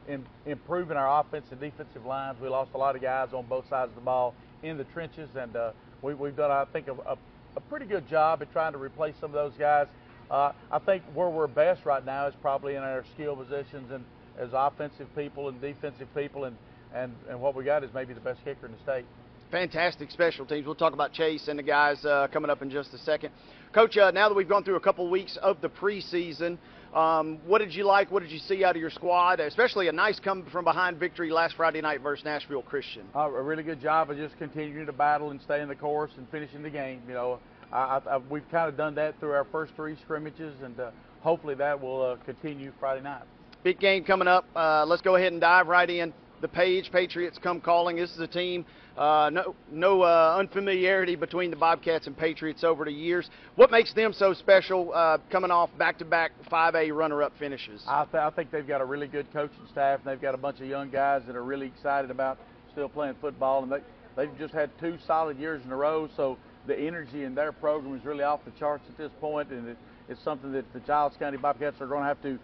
in 0.08 0.24
improving 0.45 0.95
our 0.95 1.21
offensive 1.21 1.54
and 1.54 1.62
defensive 1.62 2.06
lines. 2.06 2.38
We 2.39 2.50
lost 2.50 2.69
a 2.76 2.78
lot 2.78 2.95
of 2.95 3.02
guys 3.02 3.30
on 3.34 3.47
both 3.47 3.67
sides 3.67 3.89
of 3.89 3.95
the 3.95 4.02
ball 4.02 4.36
in 4.62 4.78
the 4.78 4.84
trenches, 4.86 5.30
and 5.36 5.56
uh, 5.56 5.71
we, 6.04 6.13
have 6.13 6.36
done, 6.36 6.52
I 6.52 6.65
think, 6.65 6.88
a, 6.88 6.93
a, 6.93 7.17
a, 7.58 7.62
pretty 7.62 7.88
good 7.88 8.08
job 8.08 8.43
at 8.43 8.52
trying 8.52 8.74
to 8.74 8.78
replace 8.78 9.15
some 9.19 9.32
of 9.32 9.34
those 9.34 9.54
guys. 9.58 9.88
Uh, 10.30 10.52
I 10.71 10.78
think 10.78 11.04
where 11.15 11.30
we're 11.30 11.47
best 11.47 11.84
right 11.84 12.06
now 12.06 12.28
is 12.28 12.36
probably 12.43 12.76
in 12.76 12.84
our 12.84 13.04
skill 13.15 13.36
positions 13.36 13.91
and 13.91 14.06
as 14.39 14.50
offensive 14.54 15.08
people 15.15 15.50
and 15.50 15.60
defensive 15.60 16.13
people, 16.15 16.43
and, 16.43 16.56
and, 16.93 17.15
and 17.28 17.41
what 17.41 17.56
we 17.56 17.63
got 17.63 17.84
is 17.84 17.89
maybe 17.91 18.13
the 18.13 18.21
best 18.21 18.39
kicker 18.45 18.67
in 18.67 18.71
the 18.71 18.80
state 18.84 19.06
fantastic 19.52 20.10
special 20.12 20.46
teams. 20.46 20.66
We'll 20.66 20.76
talk 20.76 20.94
about 20.94 21.12
Chase 21.12 21.50
and 21.50 21.60
the 21.60 21.64
guys 21.64 22.04
uh, 22.06 22.28
coming 22.32 22.50
up 22.50 22.62
in 22.62 22.70
just 22.70 22.94
a 22.94 22.98
second. 23.00 23.32
Coach, 23.74 23.98
uh, 23.98 24.12
now 24.12 24.30
that 24.30 24.36
we've 24.36 24.48
gone 24.48 24.64
through 24.64 24.78
a 24.78 24.82
couple 24.82 25.10
weeks 25.10 25.38
of 25.42 25.60
the 25.62 25.70
preseason, 25.70 26.58
um, 26.96 27.40
what 27.46 27.60
did 27.60 27.74
you 27.74 27.84
like? 27.84 28.12
What 28.12 28.24
did 28.24 28.32
you 28.32 28.40
see 28.40 28.64
out 28.64 28.76
of 28.76 28.82
your 28.82 28.90
squad? 28.90 29.40
Especially 29.40 29.90
a 29.90 29.92
nice 29.92 30.20
come 30.20 30.46
from 30.52 30.64
behind 30.64 30.98
victory 30.98 31.32
last 31.32 31.56
Friday 31.56 31.82
night 31.82 32.02
versus 32.02 32.24
Nashville 32.26 32.62
Christian. 32.62 33.04
Uh, 33.14 33.32
a 33.32 33.42
really 33.42 33.64
good 33.64 33.82
job 33.82 34.10
of 34.10 34.18
just 34.18 34.38
continuing 34.38 34.86
to 34.86 34.94
battle 34.94 35.32
and 35.32 35.42
staying 35.42 35.68
the 35.68 35.76
course 35.76 36.12
and 36.18 36.28
finishing 36.30 36.64
the 36.64 36.70
game. 36.70 37.02
You 37.08 37.14
know, 37.14 37.40
I, 37.72 38.02
I, 38.10 38.18
we've 38.30 38.50
kind 38.52 38.70
of 38.70 38.78
done 38.78 38.96
that 38.96 39.20
through 39.20 39.32
our 39.32 39.46
first 39.52 39.74
three 39.76 39.98
scrimmages, 40.04 40.56
and 40.64 40.80
uh, 40.80 40.92
hopefully 41.22 41.56
that 41.56 41.80
will 41.80 42.02
uh, 42.02 42.16
continue 42.26 42.72
Friday 42.80 43.02
night. 43.04 43.24
Big 43.64 43.80
game 43.80 44.04
coming 44.04 44.28
up. 44.28 44.46
Uh, 44.56 44.86
let's 44.86 45.02
go 45.02 45.16
ahead 45.18 45.32
and 45.34 45.42
dive 45.42 45.68
right 45.68 45.90
in. 45.90 46.14
The 46.42 46.48
Page 46.48 46.92
Patriots 46.92 47.38
come 47.42 47.62
calling. 47.62 47.96
This 47.98 48.12
is 48.12 48.20
a 48.20 48.28
team 48.28 48.66
uh, 48.98 49.30
no, 49.32 49.56
no 49.72 50.02
uh, 50.02 50.36
unfamiliarity 50.38 51.16
between 51.16 51.50
the 51.50 51.58
Bobcats 51.58 52.08
and 52.08 52.18
Patriots 52.18 52.64
over 52.64 52.86
the 52.86 52.92
years. 52.92 53.30
What 53.56 53.72
makes 53.72 53.94
them 53.94 54.14
so 54.14 54.34
special, 54.34 54.94
uh, 54.94 55.18
coming 55.32 55.52
off 55.52 55.70
back-to-back 55.78 56.32
5A 56.52 56.94
runner-up 56.96 57.34
finishes? 57.40 57.84
I, 57.88 58.04
th- 58.06 58.16
I 58.16 58.30
think 58.32 58.52
they've 58.52 58.68
got 58.68 58.82
a 58.82 58.86
really 58.86 59.08
good 59.08 59.32
coaching 59.32 59.66
staff, 59.72 60.00
and 60.00 60.08
they've 60.08 60.22
got 60.22 60.36
a 60.36 60.38
bunch 60.38 60.60
of 60.60 60.68
young 60.68 60.90
guys 60.90 61.22
that 61.28 61.36
are 61.36 61.44
really 61.44 61.68
excited 61.68 62.12
about 62.12 62.38
still 62.72 62.90
playing 62.90 63.16
football, 63.22 63.64
and 63.64 63.72
they 63.72 63.80
they've 64.16 64.38
just 64.38 64.54
had 64.54 64.70
two 64.80 64.98
solid 65.06 65.38
years 65.38 65.62
in 65.64 65.72
a 65.72 65.76
row. 65.76 66.10
So 66.16 66.38
the 66.68 66.78
energy 66.78 67.24
in 67.24 67.36
their 67.36 67.52
program 67.52 67.96
is 67.96 68.06
really 68.06 68.24
off 68.24 68.42
the 68.46 68.52
charts 68.52 68.84
at 68.90 68.98
this 68.98 69.12
point, 69.20 69.50
and 69.50 69.70
it, 69.70 69.78
it's 70.10 70.24
something 70.24 70.52
that 70.52 70.72
the 70.74 70.80
Giles 70.82 71.14
County 71.18 71.38
Bobcats 71.38 71.80
are 71.82 71.88
going 71.88 72.02
to 72.02 72.08
have 72.08 72.22
to 72.22 72.40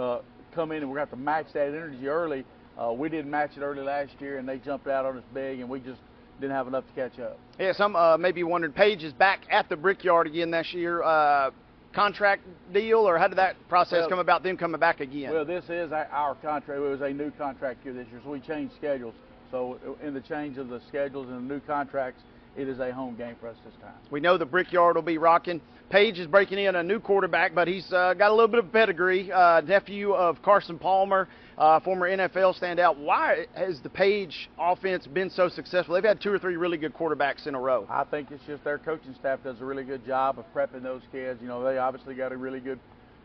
uh, 0.00 0.20
come 0.54 0.72
in, 0.72 0.78
and 0.78 0.90
we're 0.90 0.96
going 0.96 1.06
to 1.06 1.10
have 1.10 1.18
to 1.18 1.24
match 1.24 1.46
that 1.54 1.68
energy 1.68 2.08
early 2.08 2.44
uh, 2.78 2.92
we 2.92 3.08
didn't 3.08 3.30
match 3.30 3.50
it 3.56 3.60
early 3.60 3.82
last 3.82 4.12
year, 4.20 4.38
and 4.38 4.48
they 4.48 4.58
jumped 4.58 4.86
out 4.86 5.04
on 5.04 5.18
us 5.18 5.24
big, 5.32 5.60
and 5.60 5.68
we 5.68 5.80
just 5.80 6.00
didn't 6.40 6.54
have 6.54 6.66
enough 6.66 6.84
to 6.86 6.92
catch 6.92 7.18
up. 7.20 7.38
Yeah, 7.58 7.72
some 7.72 7.94
uh, 7.94 8.16
maybe 8.16 8.42
wondering, 8.42 8.72
Page 8.72 9.04
is 9.04 9.12
back 9.12 9.40
at 9.50 9.68
the 9.68 9.76
Brickyard 9.76 10.26
again 10.26 10.50
this 10.50 10.72
year. 10.72 11.02
Uh, 11.02 11.50
contract 11.94 12.42
deal, 12.72 13.08
or 13.08 13.18
how 13.18 13.28
did 13.28 13.38
that 13.38 13.56
process 13.68 14.00
well, 14.00 14.08
come 14.08 14.18
about? 14.18 14.42
Them 14.42 14.56
coming 14.56 14.80
back 14.80 15.00
again? 15.00 15.32
Well, 15.32 15.44
this 15.44 15.64
is 15.68 15.92
our 15.92 16.34
contract. 16.36 16.80
It 16.80 16.80
was 16.80 17.00
a 17.00 17.10
new 17.10 17.30
contract 17.32 17.84
year 17.84 17.94
this 17.94 18.08
year, 18.10 18.20
so 18.24 18.30
we 18.30 18.40
changed 18.40 18.74
schedules. 18.76 19.14
So 19.50 19.78
in 20.02 20.14
the 20.14 20.20
change 20.20 20.58
of 20.58 20.68
the 20.68 20.80
schedules 20.88 21.28
and 21.28 21.48
the 21.48 21.54
new 21.54 21.60
contracts, 21.60 22.20
it 22.56 22.68
is 22.68 22.80
a 22.80 22.92
home 22.92 23.14
game 23.16 23.36
for 23.40 23.48
us 23.48 23.56
this 23.64 23.74
time. 23.80 23.94
We 24.10 24.20
know 24.20 24.36
the 24.36 24.44
Brickyard 24.44 24.96
will 24.96 25.02
be 25.02 25.18
rocking. 25.18 25.60
Page 25.90 26.18
is 26.18 26.26
breaking 26.26 26.58
in 26.58 26.74
a 26.74 26.82
new 26.82 26.98
quarterback, 26.98 27.54
but 27.54 27.68
he's 27.68 27.92
uh, 27.92 28.14
got 28.14 28.30
a 28.30 28.34
little 28.34 28.48
bit 28.48 28.58
of 28.58 28.72
pedigree. 28.72 29.30
Uh, 29.30 29.60
nephew 29.60 30.12
of 30.12 30.42
Carson 30.42 30.78
Palmer, 30.78 31.28
uh, 31.58 31.80
former 31.80 32.08
NFL 32.08 32.58
standout. 32.60 32.98
Why 32.98 33.46
has 33.54 33.80
the 33.80 33.90
Page 33.90 34.50
offense 34.58 35.06
been 35.06 35.30
so 35.30 35.48
successful? 35.48 35.94
They've 35.94 36.04
had 36.04 36.20
two 36.20 36.32
or 36.32 36.38
three 36.38 36.56
really 36.56 36.78
good 36.78 36.94
quarterbacks 36.94 37.46
in 37.46 37.54
a 37.54 37.60
row. 37.60 37.86
I 37.88 38.04
think 38.04 38.30
it's 38.30 38.44
just 38.46 38.64
their 38.64 38.78
coaching 38.78 39.14
staff 39.18 39.40
does 39.44 39.60
a 39.60 39.64
really 39.64 39.84
good 39.84 40.04
job 40.06 40.38
of 40.38 40.44
prepping 40.54 40.82
those 40.82 41.02
kids. 41.12 41.40
You 41.40 41.48
know, 41.48 41.62
they 41.62 41.78
obviously 41.78 42.14
got 42.14 42.32
a 42.32 42.36
really 42.36 42.60
good 42.60 42.80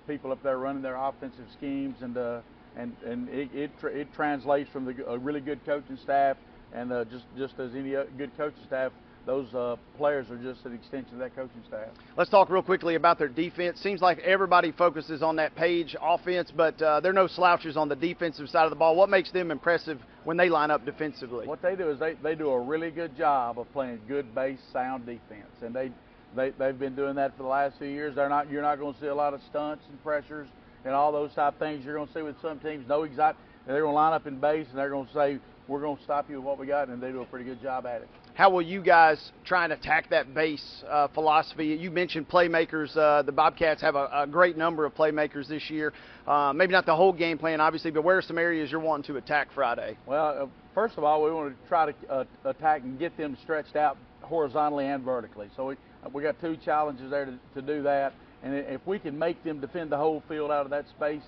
people 0.07 0.31
up 0.31 0.41
there 0.43 0.57
running 0.57 0.81
their 0.81 0.97
offensive 0.97 1.45
schemes, 1.57 1.95
and 2.01 2.17
uh, 2.17 2.41
and 2.75 2.95
and 3.05 3.29
it 3.29 3.49
it, 3.53 3.71
tra- 3.79 3.93
it 3.93 4.13
translates 4.13 4.69
from 4.71 4.85
the, 4.85 5.05
a 5.07 5.17
really 5.17 5.41
good 5.41 5.63
coaching 5.65 5.97
staff, 6.03 6.37
and 6.73 6.91
uh, 6.91 7.05
just 7.05 7.25
just 7.37 7.59
as 7.59 7.71
any 7.75 7.91
good 8.17 8.31
coaching 8.37 8.63
staff 8.67 8.91
those 9.29 9.53
uh, 9.53 9.75
players 9.95 10.25
are 10.31 10.37
just 10.37 10.65
an 10.65 10.73
extension 10.73 11.13
of 11.13 11.19
that 11.19 11.35
coaching 11.35 11.61
staff. 11.67 11.89
Let's 12.17 12.31
talk 12.31 12.49
real 12.49 12.63
quickly 12.63 12.95
about 12.95 13.19
their 13.19 13.27
defense. 13.27 13.79
Seems 13.79 14.01
like 14.01 14.17
everybody 14.19 14.71
focuses 14.71 15.21
on 15.21 15.35
that 15.35 15.55
page 15.55 15.95
offense, 16.01 16.51
but 16.55 16.81
uh, 16.81 16.99
they're 16.99 17.13
no 17.13 17.27
slouches 17.27 17.77
on 17.77 17.89
the 17.89 17.95
defensive 17.95 18.49
side 18.49 18.63
of 18.63 18.71
the 18.71 18.75
ball. 18.75 18.95
What 18.95 19.07
makes 19.07 19.31
them 19.31 19.51
impressive 19.51 19.99
when 20.23 20.35
they 20.35 20.49
line 20.49 20.71
up 20.71 20.83
defensively? 20.83 21.45
What 21.45 21.61
they 21.61 21.75
do 21.75 21.91
is 21.91 21.99
they, 21.99 22.15
they 22.23 22.33
do 22.33 22.49
a 22.49 22.59
really 22.59 22.89
good 22.89 23.15
job 23.15 23.59
of 23.59 23.71
playing 23.71 24.01
good 24.07 24.33
base, 24.33 24.57
sound 24.73 25.05
defense, 25.05 25.53
and 25.61 25.75
they, 25.75 25.91
they 26.35 26.49
they've 26.57 26.79
been 26.79 26.95
doing 26.95 27.13
that 27.15 27.37
for 27.37 27.43
the 27.43 27.49
last 27.49 27.77
few 27.77 27.87
years. 27.87 28.15
They're 28.15 28.29
not 28.29 28.49
you're 28.49 28.63
not 28.63 28.79
going 28.79 28.95
to 28.95 28.99
see 28.99 29.07
a 29.07 29.15
lot 29.15 29.35
of 29.35 29.41
stunts 29.47 29.85
and 29.91 30.01
pressures 30.03 30.47
and 30.85 30.95
all 30.95 31.11
those 31.11 31.31
type 31.35 31.53
of 31.53 31.59
things 31.59 31.85
you're 31.85 31.95
going 31.95 32.07
to 32.07 32.13
see 32.15 32.23
with 32.23 32.35
some 32.41 32.57
teams 32.59 32.87
know 32.87 33.03
exactly 33.03 33.43
they're 33.67 33.81
going 33.81 33.91
to 33.91 33.95
line 33.95 34.13
up 34.13 34.25
in 34.25 34.39
base 34.39 34.65
and 34.69 34.77
they're 34.79 34.89
going 34.89 35.05
to 35.05 35.13
say 35.13 35.39
we're 35.69 35.81
going 35.81 35.97
to 35.97 36.03
stop 36.03 36.29
you 36.29 36.37
with 36.37 36.45
what 36.45 36.57
we 36.57 36.65
got, 36.65 36.89
and 36.89 37.01
they 37.01 37.11
do 37.11 37.21
a 37.21 37.25
pretty 37.25 37.45
good 37.45 37.61
job 37.61 37.85
at 37.85 38.01
it. 38.01 38.09
How 38.39 38.49
will 38.49 38.61
you 38.61 38.81
guys 38.81 39.33
try 39.43 39.65
and 39.65 39.73
attack 39.73 40.11
that 40.11 40.33
base 40.33 40.63
uh, 40.89 41.09
philosophy? 41.09 41.65
You 41.75 41.91
mentioned 41.91 42.29
playmakers. 42.29 42.95
Uh, 42.95 43.21
the 43.21 43.33
Bobcats 43.33 43.81
have 43.81 43.95
a, 43.95 44.09
a, 44.13 44.27
great 44.27 44.55
number 44.55 44.85
of 44.85 44.95
playmakers 44.95 45.49
this 45.49 45.69
year. 45.69 45.91
Uh, 46.25 46.53
maybe 46.55 46.71
not 46.71 46.85
the 46.85 46.95
whole 46.95 47.11
game 47.11 47.37
plan, 47.37 47.59
obviously, 47.59 47.91
but 47.91 48.01
where 48.05 48.17
are 48.17 48.21
some 48.21 48.37
areas 48.37 48.71
you're 48.71 48.79
wanting 48.79 49.03
to 49.13 49.17
attack 49.17 49.49
Friday? 49.53 49.97
Well, 50.05 50.43
uh, 50.43 50.45
first 50.73 50.97
of 50.97 51.03
all, 51.03 51.21
we 51.21 51.31
want 51.31 51.53
to 51.53 51.67
try 51.67 51.91
to 51.91 52.09
uh, 52.09 52.23
attack 52.45 52.83
and 52.83 52.97
get 52.97 53.17
them 53.17 53.37
stretched 53.43 53.75
out 53.75 53.97
horizontally 54.21 54.85
and 54.85 55.03
vertically. 55.03 55.49
So 55.57 55.65
we 55.67 55.75
we 56.13 56.23
got 56.23 56.39
two 56.39 56.55
challenges 56.63 57.11
there 57.11 57.25
to, 57.25 57.37
to 57.55 57.61
do 57.61 57.83
that. 57.83 58.13
And 58.41 58.55
if 58.55 58.79
we 58.87 58.99
can 58.99 59.19
make 59.19 59.43
them 59.43 59.59
defend 59.59 59.91
the 59.91 59.97
whole 59.97 60.23
field 60.29 60.49
out 60.49 60.63
of 60.63 60.69
that 60.69 60.87
space, 60.87 61.23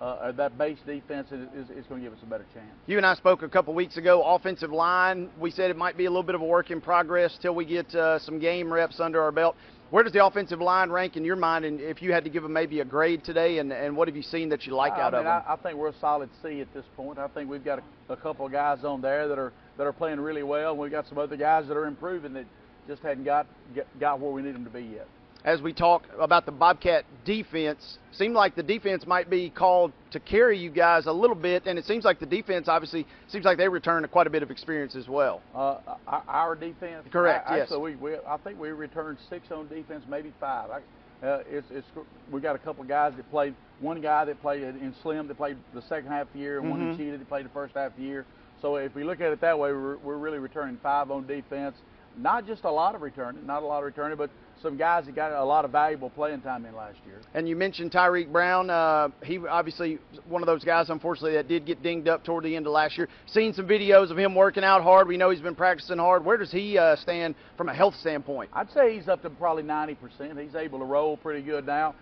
uh, 0.00 0.32
that 0.32 0.58
base 0.58 0.78
defense 0.86 1.28
is, 1.32 1.70
is, 1.70 1.86
going 1.86 2.02
to 2.02 2.08
give 2.08 2.12
us 2.12 2.22
a 2.22 2.26
better 2.26 2.44
chance. 2.52 2.68
You 2.86 2.98
and 2.98 3.06
I 3.06 3.14
spoke 3.14 3.42
a 3.42 3.48
couple 3.48 3.72
weeks 3.72 3.96
ago. 3.96 4.22
Offensive 4.22 4.70
line, 4.70 5.30
we 5.40 5.50
said 5.50 5.70
it 5.70 5.76
might 5.76 5.96
be 5.96 6.04
a 6.04 6.10
little 6.10 6.22
bit 6.22 6.34
of 6.34 6.42
a 6.42 6.46
work 6.46 6.70
in 6.70 6.80
progress 6.80 7.38
till 7.40 7.54
we 7.54 7.64
get 7.64 7.94
uh, 7.94 8.18
some 8.18 8.38
game 8.38 8.70
reps 8.70 9.00
under 9.00 9.22
our 9.22 9.32
belt. 9.32 9.56
Where 9.90 10.02
does 10.02 10.12
the 10.12 10.24
offensive 10.24 10.60
line 10.60 10.90
rank 10.90 11.16
in 11.16 11.24
your 11.24 11.36
mind? 11.36 11.64
And 11.64 11.80
if 11.80 12.02
you 12.02 12.12
had 12.12 12.24
to 12.24 12.30
give 12.30 12.42
them 12.42 12.52
maybe 12.52 12.80
a 12.80 12.84
grade 12.84 13.24
today, 13.24 13.58
and, 13.58 13.72
and 13.72 13.96
what 13.96 14.08
have 14.08 14.16
you 14.16 14.22
seen 14.22 14.48
that 14.50 14.66
you 14.66 14.74
like 14.74 14.94
I 14.94 15.02
out 15.02 15.12
mean, 15.12 15.20
of 15.20 15.24
them? 15.24 15.42
I, 15.46 15.52
I, 15.54 15.56
think 15.56 15.78
we're 15.78 15.88
a 15.88 15.98
solid 16.00 16.28
C 16.42 16.60
at 16.60 16.72
this 16.74 16.84
point. 16.96 17.18
I 17.18 17.28
think 17.28 17.48
we've 17.48 17.64
got 17.64 17.78
a, 17.78 18.12
a 18.12 18.16
couple 18.16 18.44
of 18.44 18.52
guys 18.52 18.84
on 18.84 19.00
there 19.00 19.28
that 19.28 19.38
are 19.38 19.52
that 19.78 19.86
are 19.86 19.92
playing 19.92 20.20
really 20.20 20.42
well. 20.42 20.72
And 20.72 20.80
we've 20.80 20.90
got 20.90 21.06
some 21.06 21.18
other 21.18 21.36
guys 21.36 21.68
that 21.68 21.76
are 21.76 21.86
improving 21.86 22.32
that 22.34 22.46
just 22.88 23.00
hadn't 23.02 23.24
got 23.24 23.46
got 24.00 24.20
where 24.20 24.32
we 24.32 24.42
need 24.42 24.54
them 24.54 24.64
to 24.64 24.70
be 24.70 24.82
yet 24.82 25.06
as 25.46 25.62
we 25.62 25.72
talk 25.72 26.02
about 26.18 26.44
the 26.44 26.50
Bobcat 26.50 27.04
defense, 27.24 27.98
seemed 28.12 28.34
like 28.34 28.56
the 28.56 28.64
defense 28.64 29.06
might 29.06 29.30
be 29.30 29.48
called 29.48 29.92
to 30.10 30.18
carry 30.18 30.58
you 30.58 30.70
guys 30.70 31.06
a 31.06 31.12
little 31.12 31.36
bit, 31.36 31.66
and 31.66 31.78
it 31.78 31.84
seems 31.84 32.04
like 32.04 32.18
the 32.18 32.26
defense 32.26 32.66
obviously 32.66 33.06
seems 33.28 33.44
like 33.44 33.56
they 33.56 33.68
returned 33.68 34.10
quite 34.10 34.26
a 34.26 34.30
bit 34.30 34.42
of 34.42 34.50
experience 34.50 34.96
as 34.96 35.06
well. 35.06 35.40
Uh, 35.54 35.78
our 36.06 36.56
defense, 36.56 37.06
correct? 37.12 37.48
I, 37.48 37.58
yes. 37.58 37.62
Actually, 37.62 37.94
we, 37.94 38.10
we, 38.10 38.16
I 38.26 38.36
think 38.38 38.58
we 38.58 38.70
returned 38.70 39.18
six 39.30 39.52
on 39.52 39.68
defense, 39.68 40.04
maybe 40.08 40.32
five. 40.40 40.70
I, 40.70 41.26
uh, 41.26 41.42
it's, 41.48 41.66
it's, 41.70 41.86
we 42.32 42.40
got 42.40 42.56
a 42.56 42.58
couple 42.58 42.82
of 42.82 42.88
guys 42.88 43.14
that 43.16 43.30
played. 43.30 43.54
One 43.80 44.00
guy 44.00 44.24
that 44.24 44.40
played 44.40 44.62
in 44.62 44.94
Slim 45.02 45.28
that 45.28 45.36
played 45.36 45.58
the 45.74 45.82
second 45.82 46.08
half 46.08 46.26
of 46.26 46.32
the 46.32 46.40
year, 46.40 46.58
and 46.58 46.66
mm-hmm. 46.66 46.80
one 46.80 46.90
in 46.90 46.96
Cheetah 46.96 47.18
that 47.18 47.28
played 47.28 47.44
the 47.44 47.50
first 47.50 47.74
half 47.74 47.92
of 47.92 47.96
the 47.96 48.02
year. 48.02 48.26
So 48.60 48.76
if 48.76 48.94
we 48.94 49.04
look 49.04 49.20
at 49.20 49.30
it 49.30 49.40
that 49.42 49.58
way, 49.58 49.70
we're, 49.70 49.98
we're 49.98 50.16
really 50.16 50.38
returning 50.38 50.78
five 50.82 51.10
on 51.10 51.26
defense. 51.26 51.76
Not 52.16 52.46
just 52.46 52.64
a 52.64 52.70
lot 52.70 52.94
of 52.94 53.02
returning, 53.02 53.46
not 53.46 53.62
a 53.62 53.66
lot 53.66 53.78
of 53.78 53.84
returning, 53.84 54.16
but 54.16 54.30
some 54.66 54.76
guys 54.76 55.06
that 55.06 55.14
got 55.14 55.32
a 55.32 55.44
lot 55.44 55.64
of 55.64 55.70
valuable 55.70 56.10
playing 56.10 56.40
time 56.40 56.66
in 56.66 56.74
last 56.74 56.98
year. 57.06 57.20
And 57.34 57.48
you 57.48 57.54
mentioned 57.54 57.92
Tyreek 57.92 58.32
Brown. 58.32 58.68
Uh, 58.68 59.10
he 59.22 59.38
obviously 59.38 60.00
one 60.28 60.42
of 60.42 60.46
those 60.46 60.64
guys, 60.64 60.90
unfortunately, 60.90 61.34
that 61.34 61.46
did 61.46 61.64
get 61.64 61.84
dinged 61.84 62.08
up 62.08 62.24
toward 62.24 62.42
the 62.42 62.56
end 62.56 62.66
of 62.66 62.72
last 62.72 62.98
year. 62.98 63.08
Seen 63.26 63.52
some 63.52 63.68
videos 63.68 64.10
of 64.10 64.18
him 64.18 64.34
working 64.34 64.64
out 64.64 64.82
hard. 64.82 65.06
We 65.06 65.16
know 65.16 65.30
he's 65.30 65.40
been 65.40 65.54
practicing 65.54 65.98
hard. 65.98 66.24
Where 66.24 66.36
does 66.36 66.50
he 66.50 66.76
uh, 66.76 66.96
stand 66.96 67.36
from 67.56 67.68
a 67.68 67.74
health 67.74 67.94
standpoint? 68.00 68.50
I'd 68.52 68.70
say 68.72 68.96
he's 68.96 69.06
up 69.06 69.22
to 69.22 69.30
probably 69.30 69.62
90%. 69.62 70.42
He's 70.42 70.56
able 70.56 70.80
to 70.80 70.84
roll 70.84 71.16
pretty 71.16 71.42
good 71.42 71.64
now. 71.64 71.94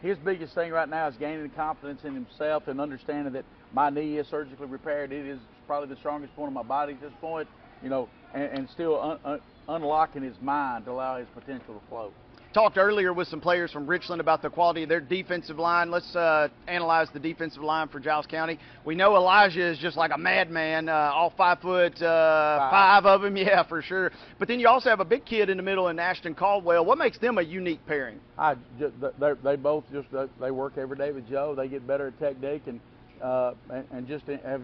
His 0.00 0.16
biggest 0.18 0.54
thing 0.54 0.70
right 0.70 0.88
now 0.88 1.08
is 1.08 1.16
gaining 1.16 1.50
confidence 1.50 2.02
in 2.04 2.14
himself 2.14 2.68
and 2.68 2.80
understanding 2.80 3.32
that 3.32 3.44
my 3.72 3.90
knee 3.90 4.18
is 4.18 4.28
surgically 4.28 4.68
repaired. 4.68 5.10
It 5.10 5.26
is 5.26 5.40
probably 5.66 5.88
the 5.88 5.98
strongest 5.98 6.36
point 6.36 6.48
of 6.48 6.54
my 6.54 6.62
body 6.62 6.92
at 6.92 7.00
this 7.00 7.12
point. 7.20 7.48
You 7.82 7.90
know, 7.90 8.08
and, 8.32 8.44
and 8.44 8.70
still 8.70 9.00
un, 9.00 9.18
un, 9.24 9.40
unlocking 9.68 10.22
his 10.22 10.36
mind 10.40 10.84
to 10.86 10.92
allow 10.92 11.18
his 11.18 11.28
potential 11.34 11.74
to 11.74 11.88
flow. 11.88 12.12
Talked 12.52 12.78
earlier 12.78 13.12
with 13.12 13.26
some 13.26 13.40
players 13.40 13.72
from 13.72 13.84
Richland 13.84 14.20
about 14.20 14.40
the 14.40 14.48
quality 14.48 14.84
of 14.84 14.88
their 14.88 15.00
defensive 15.00 15.58
line. 15.58 15.90
Let's 15.90 16.14
uh, 16.14 16.46
analyze 16.68 17.08
the 17.12 17.18
defensive 17.18 17.64
line 17.64 17.88
for 17.88 17.98
Giles 17.98 18.26
County. 18.26 18.60
We 18.84 18.94
know 18.94 19.16
Elijah 19.16 19.72
is 19.72 19.78
just 19.78 19.96
like 19.96 20.12
a 20.14 20.18
madman, 20.18 20.88
uh, 20.88 21.10
all 21.12 21.30
five 21.36 21.58
foot, 21.58 22.00
uh, 22.00 22.58
five. 22.58 22.70
five 22.70 23.06
of 23.06 23.22
them, 23.22 23.36
yeah, 23.36 23.64
for 23.64 23.82
sure. 23.82 24.12
But 24.38 24.46
then 24.46 24.60
you 24.60 24.68
also 24.68 24.88
have 24.88 25.00
a 25.00 25.04
big 25.04 25.24
kid 25.24 25.50
in 25.50 25.56
the 25.56 25.64
middle 25.64 25.88
in 25.88 25.98
Ashton 25.98 26.36
Caldwell. 26.36 26.84
What 26.84 26.96
makes 26.96 27.18
them 27.18 27.38
a 27.38 27.42
unique 27.42 27.84
pairing? 27.88 28.20
I 28.38 28.54
they 29.42 29.56
both 29.56 29.82
just 29.90 30.06
they 30.40 30.52
work 30.52 30.74
every 30.78 30.96
day 30.96 31.10
with 31.10 31.28
Joe. 31.28 31.56
They 31.56 31.66
get 31.66 31.88
better 31.88 32.06
at 32.06 32.20
technique 32.20 32.62
and 32.68 32.78
uh, 33.20 33.54
and, 33.68 33.84
and 33.90 34.06
just 34.06 34.26
have 34.26 34.62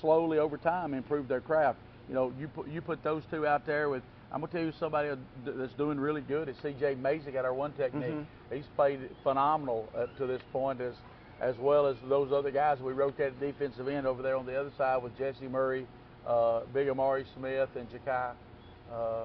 slowly 0.00 0.38
over 0.38 0.56
time 0.56 0.94
improved 0.94 1.28
their 1.28 1.42
craft 1.42 1.78
you 2.08 2.14
know, 2.14 2.32
you 2.38 2.48
put 2.48 2.68
you 2.68 2.80
put 2.80 3.02
those 3.02 3.22
two 3.30 3.46
out 3.46 3.66
there 3.66 3.88
with. 3.88 4.02
I'm 4.32 4.40
gonna 4.40 4.50
tell 4.50 4.62
you 4.62 4.72
somebody 4.80 5.10
that's 5.44 5.74
doing 5.74 6.00
really 6.00 6.22
good 6.22 6.48
is 6.48 6.56
C.J. 6.62 6.94
Mason 6.94 7.34
got 7.34 7.44
our 7.44 7.52
one 7.52 7.72
technique. 7.72 8.12
Mm-hmm. 8.12 8.54
He's 8.54 8.64
played 8.76 9.10
phenomenal 9.22 9.90
up 9.94 10.16
to 10.16 10.26
this 10.26 10.40
point 10.52 10.80
as 10.80 10.94
as 11.40 11.56
well 11.58 11.86
as 11.86 11.96
those 12.08 12.32
other 12.32 12.50
guys. 12.50 12.78
We 12.80 12.92
rotated 12.92 13.38
defensive 13.40 13.88
end 13.88 14.06
over 14.06 14.22
there 14.22 14.36
on 14.36 14.46
the 14.46 14.58
other 14.58 14.70
side 14.78 15.02
with 15.02 15.16
Jesse 15.18 15.48
Murray, 15.48 15.86
uh, 16.26 16.60
Big 16.72 16.88
Amari 16.88 17.26
Smith, 17.36 17.68
and 17.76 17.86
Jakai 17.90 18.32
uh, 18.90 19.24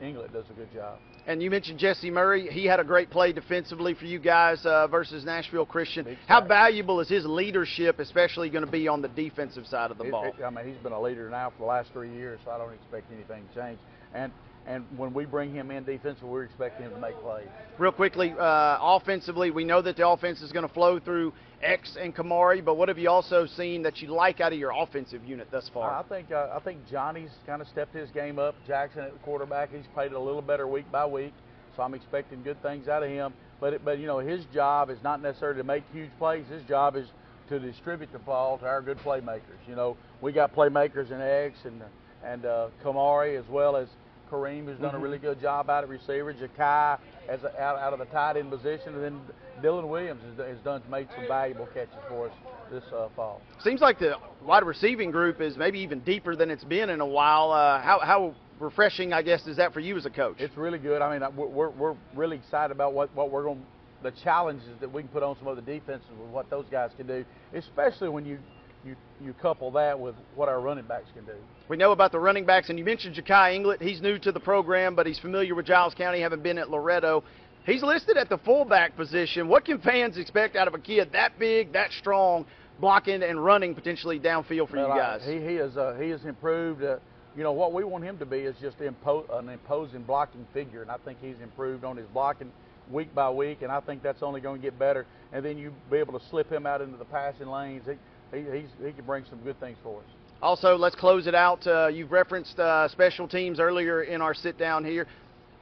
England 0.00 0.32
does 0.32 0.44
a 0.50 0.54
good 0.54 0.72
job. 0.72 0.98
And 1.26 1.42
you 1.42 1.50
mentioned 1.50 1.78
Jesse 1.78 2.10
Murray. 2.10 2.48
He 2.50 2.64
had 2.64 2.80
a 2.80 2.84
great 2.84 3.10
play 3.10 3.32
defensively 3.32 3.94
for 3.94 4.06
you 4.06 4.18
guys 4.18 4.64
uh, 4.64 4.86
versus 4.86 5.24
Nashville 5.24 5.66
Christian. 5.66 6.16
How 6.26 6.44
valuable 6.44 7.00
is 7.00 7.08
his 7.08 7.26
leadership, 7.26 7.98
especially 7.98 8.48
going 8.50 8.64
to 8.64 8.70
be 8.70 8.88
on 8.88 9.02
the 9.02 9.08
defensive 9.08 9.66
side 9.66 9.90
of 9.90 9.98
the 9.98 10.04
it, 10.04 10.10
ball? 10.10 10.24
It, 10.24 10.42
I 10.42 10.50
mean, 10.50 10.66
he's 10.66 10.82
been 10.82 10.92
a 10.92 11.00
leader 11.00 11.28
now 11.28 11.50
for 11.50 11.58
the 11.58 11.66
last 11.66 11.90
three 11.92 12.12
years, 12.12 12.40
so 12.44 12.50
I 12.50 12.58
don't 12.58 12.72
expect 12.72 13.12
anything 13.12 13.44
to 13.54 13.60
change. 13.60 13.78
And 14.14 14.32
and 14.66 14.84
when 14.96 15.12
we 15.12 15.24
bring 15.24 15.54
him 15.54 15.70
in 15.70 15.84
defensively, 15.84 16.28
we're 16.28 16.44
expecting 16.44 16.86
him 16.86 16.92
to 16.92 17.00
make 17.00 17.18
plays. 17.22 17.48
Real 17.78 17.92
quickly, 17.92 18.32
uh, 18.38 18.78
offensively, 18.80 19.50
we 19.50 19.64
know 19.64 19.80
that 19.82 19.96
the 19.96 20.06
offense 20.06 20.42
is 20.42 20.52
going 20.52 20.66
to 20.66 20.72
flow 20.72 20.98
through 20.98 21.32
X 21.62 21.96
and 22.00 22.14
Kamari, 22.14 22.64
but 22.64 22.76
what 22.76 22.88
have 22.88 22.98
you 22.98 23.10
also 23.10 23.46
seen 23.46 23.82
that 23.82 24.00
you 24.00 24.08
like 24.08 24.40
out 24.40 24.52
of 24.52 24.58
your 24.58 24.72
offensive 24.74 25.24
unit 25.24 25.48
thus 25.50 25.68
far? 25.72 25.92
I 25.92 26.02
think 26.02 26.30
uh, 26.30 26.48
I 26.54 26.60
think 26.60 26.86
Johnny's 26.90 27.30
kind 27.46 27.60
of 27.60 27.68
stepped 27.68 27.94
his 27.94 28.10
game 28.10 28.38
up. 28.38 28.54
Jackson 28.66 29.02
at 29.02 29.12
the 29.12 29.18
quarterback, 29.20 29.70
he's 29.72 29.86
played 29.94 30.12
a 30.12 30.18
little 30.18 30.42
better 30.42 30.66
week 30.66 30.90
by 30.92 31.06
week, 31.06 31.34
so 31.76 31.82
I'm 31.82 31.94
expecting 31.94 32.42
good 32.42 32.60
things 32.62 32.88
out 32.88 33.02
of 33.02 33.10
him. 33.10 33.32
But 33.60 33.74
it, 33.74 33.84
but 33.84 33.98
you 33.98 34.06
know 34.06 34.18
his 34.18 34.44
job 34.54 34.90
is 34.90 34.98
not 35.02 35.20
necessarily 35.22 35.58
to 35.58 35.64
make 35.64 35.84
huge 35.92 36.10
plays. 36.18 36.46
His 36.48 36.62
job 36.64 36.96
is 36.96 37.08
to 37.48 37.58
distribute 37.58 38.12
the 38.12 38.18
ball 38.20 38.58
to 38.58 38.66
our 38.66 38.80
good 38.80 38.98
playmakers. 38.98 39.60
You 39.68 39.74
know 39.74 39.96
we 40.20 40.32
got 40.32 40.54
playmakers 40.54 41.10
in 41.10 41.20
X 41.20 41.58
and 41.64 41.82
and 42.24 42.46
uh, 42.46 42.68
Kamari 42.84 43.38
as 43.38 43.48
well 43.48 43.76
as 43.76 43.88
Kareem, 44.30 44.66
who's 44.66 44.78
done 44.78 44.88
mm-hmm. 44.88 44.96
a 44.96 45.00
really 45.00 45.18
good 45.18 45.40
job 45.40 45.68
out 45.70 45.84
at 45.84 45.90
receiver. 45.90 46.32
Jakai 46.32 46.98
as 47.28 47.42
a, 47.42 47.60
out, 47.60 47.78
out 47.78 47.92
of 47.92 47.98
the 47.98 48.04
tight 48.06 48.36
end 48.36 48.50
position, 48.50 48.94
and 48.94 49.02
then 49.02 49.20
Dylan 49.62 49.88
Williams 49.88 50.22
has, 50.22 50.46
has 50.46 50.58
done 50.64 50.82
made 50.90 51.08
some 51.16 51.26
valuable 51.26 51.66
catches 51.66 51.94
for 52.08 52.28
us 52.28 52.32
this 52.70 52.84
uh, 52.94 53.08
fall. 53.16 53.40
Seems 53.62 53.80
like 53.80 53.98
the 53.98 54.14
wide 54.44 54.64
receiving 54.64 55.10
group 55.10 55.40
is 55.40 55.56
maybe 55.56 55.80
even 55.80 56.00
deeper 56.00 56.36
than 56.36 56.50
it's 56.50 56.64
been 56.64 56.90
in 56.90 57.00
a 57.00 57.06
while. 57.06 57.50
Uh, 57.50 57.80
how 57.82 58.00
how 58.00 58.34
refreshing, 58.60 59.12
I 59.12 59.22
guess, 59.22 59.46
is 59.46 59.56
that 59.56 59.72
for 59.72 59.80
you 59.80 59.96
as 59.96 60.06
a 60.06 60.10
coach? 60.10 60.36
It's 60.38 60.56
really 60.56 60.78
good. 60.78 61.02
I 61.02 61.18
mean, 61.18 61.28
we're 61.36 61.70
we're 61.70 61.96
really 62.14 62.36
excited 62.36 62.72
about 62.72 62.92
what 62.94 63.14
what 63.14 63.30
we're 63.30 63.44
going 63.44 63.62
the 64.02 64.12
challenges 64.24 64.68
that 64.80 64.90
we 64.90 65.02
can 65.02 65.10
put 65.10 65.22
on 65.22 65.36
some 65.38 65.48
other 65.48 65.60
defenses 65.60 66.08
with 66.18 66.30
what 66.30 66.48
those 66.50 66.64
guys 66.70 66.90
can 66.96 67.06
do, 67.06 67.24
especially 67.54 68.08
when 68.08 68.24
you 68.24 68.38
you, 68.84 68.96
you 69.22 69.32
couple 69.34 69.70
that 69.72 69.98
with 69.98 70.14
what 70.34 70.48
our 70.48 70.60
running 70.60 70.84
backs 70.84 71.08
can 71.14 71.24
do. 71.24 71.34
We 71.68 71.76
know 71.76 71.92
about 71.92 72.12
the 72.12 72.18
running 72.18 72.46
backs, 72.46 72.68
and 72.68 72.78
you 72.78 72.84
mentioned 72.84 73.14
Jakai 73.14 73.56
Inglet. 73.56 73.80
He's 73.80 74.00
new 74.00 74.18
to 74.20 74.32
the 74.32 74.40
program, 74.40 74.94
but 74.94 75.06
he's 75.06 75.18
familiar 75.18 75.54
with 75.54 75.66
Giles 75.66 75.94
County, 75.94 76.20
having 76.20 76.42
been 76.42 76.58
at 76.58 76.70
Loretto. 76.70 77.22
He's 77.64 77.82
listed 77.82 78.16
at 78.16 78.28
the 78.28 78.38
fullback 78.38 78.96
position. 78.96 79.48
What 79.48 79.64
can 79.64 79.78
fans 79.80 80.16
expect 80.16 80.56
out 80.56 80.66
of 80.66 80.74
a 80.74 80.78
kid 80.78 81.10
that 81.12 81.38
big, 81.38 81.72
that 81.74 81.92
strong, 81.92 82.46
blocking 82.80 83.22
and 83.22 83.44
running 83.44 83.74
potentially 83.74 84.18
downfield 84.18 84.70
for 84.70 84.76
well, 84.76 84.88
you 84.88 84.94
guys? 84.94 85.20
I, 85.26 85.32
he, 85.32 85.40
he, 85.40 85.54
is, 85.56 85.76
uh, 85.76 85.96
he 86.00 86.08
has 86.10 86.24
improved. 86.24 86.82
Uh, 86.82 86.96
you 87.36 87.44
know, 87.44 87.52
what 87.52 87.72
we 87.72 87.84
want 87.84 88.02
him 88.02 88.18
to 88.18 88.26
be 88.26 88.38
is 88.38 88.56
just 88.60 88.78
impo- 88.78 89.28
an 89.38 89.48
imposing 89.48 90.02
blocking 90.02 90.46
figure, 90.52 90.82
and 90.82 90.90
I 90.90 90.96
think 91.04 91.18
he's 91.20 91.38
improved 91.40 91.84
on 91.84 91.96
his 91.96 92.06
blocking 92.08 92.50
week 92.90 93.14
by 93.14 93.30
week, 93.30 93.62
and 93.62 93.70
I 93.70 93.80
think 93.80 94.02
that's 94.02 94.22
only 94.22 94.40
going 94.40 94.60
to 94.60 94.62
get 94.62 94.78
better. 94.78 95.06
And 95.32 95.44
then 95.44 95.56
you 95.58 95.72
be 95.90 95.98
able 95.98 96.18
to 96.18 96.26
slip 96.28 96.50
him 96.50 96.66
out 96.66 96.80
into 96.80 96.96
the 96.96 97.04
passing 97.04 97.46
lanes. 97.46 97.86
He, 97.86 97.92
he, 98.32 98.64
he 98.84 98.92
can 98.92 99.04
bring 99.04 99.24
some 99.28 99.38
good 99.40 99.58
things 99.60 99.76
for 99.82 99.98
us. 99.98 100.06
Also, 100.42 100.76
let's 100.76 100.96
close 100.96 101.26
it 101.26 101.34
out. 101.34 101.66
Uh, 101.66 101.88
you've 101.88 102.12
referenced 102.12 102.58
uh, 102.58 102.88
special 102.88 103.28
teams 103.28 103.60
earlier 103.60 104.02
in 104.02 104.22
our 104.22 104.34
sit 104.34 104.58
down 104.58 104.84
here. 104.84 105.06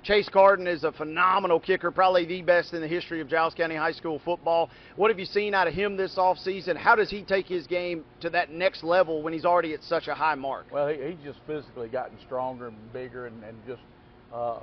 Chase 0.05 0.29
Carden 0.29 0.69
is 0.69 0.85
a 0.85 0.93
phenomenal 0.93 1.59
kicker, 1.59 1.91
probably 1.91 2.25
the 2.25 2.41
best 2.43 2.73
in 2.73 2.81
the 2.81 2.87
history 2.87 3.21
of 3.21 3.29
Giles 3.29 3.53
County 3.55 3.75
High 3.75 3.93
School 3.93 4.21
football. 4.25 4.71
What 4.95 5.11
have 5.11 5.19
you 5.19 5.25
seen 5.25 5.55
out 5.55 5.67
of 5.67 5.75
him 5.75 5.97
this 5.97 6.15
offseason? 6.15 6.77
How 6.77 6.95
does 6.95 7.11
he 7.11 7.25
take 7.25 7.47
his 7.47 7.67
game 7.67 8.05
to 8.21 8.31
that 8.31 8.53
next 8.53 8.85
level 8.85 9.23
when 9.23 9.33
he's 9.33 9.45
already 9.45 9.75
at 9.75 9.83
such 9.83 10.07
a 10.07 10.15
high 10.15 10.37
mark? 10.37 10.67
Well, 10.71 10.87
he, 10.87 10.95
he's 10.95 11.25
just 11.25 11.41
physically 11.47 11.89
gotten 11.89 12.17
stronger 12.25 12.69
and 12.69 12.93
bigger, 12.93 13.27
and, 13.27 13.43
and 13.43 13.59
just 13.67 13.83
uh, 14.33 14.61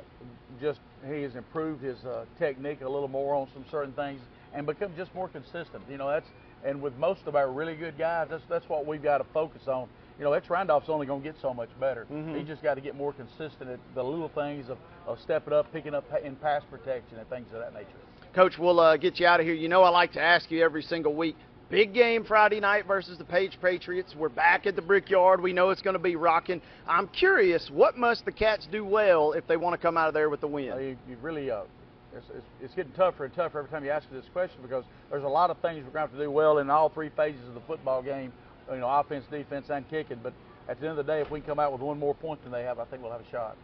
just 0.61 0.79
he 1.05 1.23
has 1.23 1.35
improved 1.35 1.83
his 1.83 1.97
uh, 2.05 2.25
technique 2.39 2.81
a 2.81 2.89
little 2.89 3.09
more 3.09 3.35
on 3.35 3.47
some 3.53 3.65
certain 3.69 3.93
things 3.93 4.21
and 4.53 4.65
become 4.65 4.93
just 4.95 5.13
more 5.13 5.27
consistent. 5.27 5.83
You 5.89 5.97
know, 5.97 6.09
that's 6.09 6.29
and 6.65 6.81
with 6.81 6.95
most 6.97 7.21
of 7.27 7.35
our 7.35 7.51
really 7.51 7.75
good 7.75 7.97
guys, 7.97 8.27
that's 8.29 8.43
that's 8.49 8.67
what 8.67 8.85
we've 8.85 9.03
got 9.03 9.19
to 9.19 9.25
focus 9.33 9.61
on. 9.67 9.87
You 10.17 10.23
know, 10.23 10.33
X 10.33 10.49
Randolph's 10.49 10.89
only 10.89 11.05
going 11.05 11.21
to 11.21 11.29
get 11.29 11.35
so 11.41 11.53
much 11.53 11.69
better. 11.79 12.05
Mm-hmm. 12.11 12.35
He 12.35 12.43
just 12.43 12.63
got 12.63 12.75
to 12.75 12.81
get 12.81 12.95
more 12.95 13.13
consistent 13.13 13.69
at 13.69 13.79
the 13.95 14.03
little 14.03 14.29
things 14.29 14.69
of, 14.69 14.77
of 15.05 15.19
stepping 15.19 15.53
up, 15.53 15.71
picking 15.73 15.93
up 15.93 16.05
in 16.23 16.35
pass 16.37 16.63
protection, 16.69 17.17
and 17.17 17.29
things 17.29 17.47
of 17.53 17.59
that 17.59 17.73
nature. 17.73 17.89
Coach, 18.33 18.53
we'll 18.57 18.79
uh, 18.79 18.97
get 18.97 19.19
you 19.19 19.27
out 19.27 19.39
of 19.39 19.45
here. 19.45 19.55
You 19.55 19.69
know, 19.69 19.83
I 19.83 19.89
like 19.89 20.13
to 20.13 20.21
ask 20.21 20.49
you 20.51 20.63
every 20.63 20.81
single 20.83 21.13
week. 21.13 21.35
Big 21.69 21.93
game 21.93 22.23
Friday 22.23 22.59
night 22.59 22.85
versus 22.85 23.17
the 23.17 23.25
Page 23.25 23.57
Patriots. 23.59 24.13
We're 24.15 24.29
back 24.29 24.67
at 24.67 24.75
the 24.75 24.83
Brickyard. 24.83 25.41
We 25.41 25.51
know 25.51 25.71
it's 25.71 25.81
going 25.81 25.95
to 25.95 25.99
be 25.99 26.15
rocking. 26.15 26.61
I'm 26.87 27.07
curious, 27.07 27.71
what 27.73 27.97
must 27.97 28.23
the 28.23 28.31
Cats 28.31 28.67
do 28.71 28.85
well 28.85 29.31
if 29.31 29.47
they 29.47 29.57
want 29.57 29.73
to 29.73 29.77
come 29.79 29.97
out 29.97 30.07
of 30.07 30.13
there 30.13 30.29
with 30.29 30.41
the 30.41 30.47
win? 30.47 30.71
Uh, 30.71 30.77
you, 30.77 30.97
you 31.09 31.17
really, 31.21 31.49
uh, 31.49 31.63
it's, 32.15 32.25
it's, 32.29 32.45
it's, 32.61 32.73
getting 32.73 32.91
tougher 32.93 33.25
and 33.25 33.33
tougher 33.33 33.59
every 33.59 33.69
time 33.69 33.83
you 33.83 33.91
ask 33.91 34.09
this 34.11 34.25
question 34.31 34.59
because 34.61 34.83
there's 35.09 35.23
a 35.23 35.27
lot 35.27 35.49
of 35.49 35.57
things 35.57 35.83
we're 35.83 35.91
going 35.91 35.93
to 35.93 35.99
have 35.99 36.11
to 36.11 36.17
do 36.17 36.31
well 36.31 36.59
in 36.59 36.69
all 36.69 36.89
three 36.89 37.09
phases 37.09 37.47
of 37.47 37.53
the 37.53 37.61
football 37.61 38.01
game. 38.01 38.31
You 38.71 38.77
know, 38.77 38.89
offense, 38.89 39.25
defense, 39.29 39.69
and 39.69 39.87
kicking. 39.89 40.19
But 40.23 40.33
at 40.67 40.79
the 40.79 40.87
end 40.87 40.97
of 40.97 41.05
the 41.05 41.11
day, 41.11 41.21
if 41.21 41.29
we 41.29 41.39
can 41.39 41.47
come 41.47 41.59
out 41.59 41.71
with 41.71 41.81
one 41.81 41.99
more 41.99 42.15
point 42.15 42.41
than 42.43 42.51
they 42.51 42.63
have, 42.63 42.79
I 42.79 42.85
think 42.85 43.03
we'll 43.03 43.11
have 43.11 43.21
a 43.21 43.31
shot. 43.31 43.55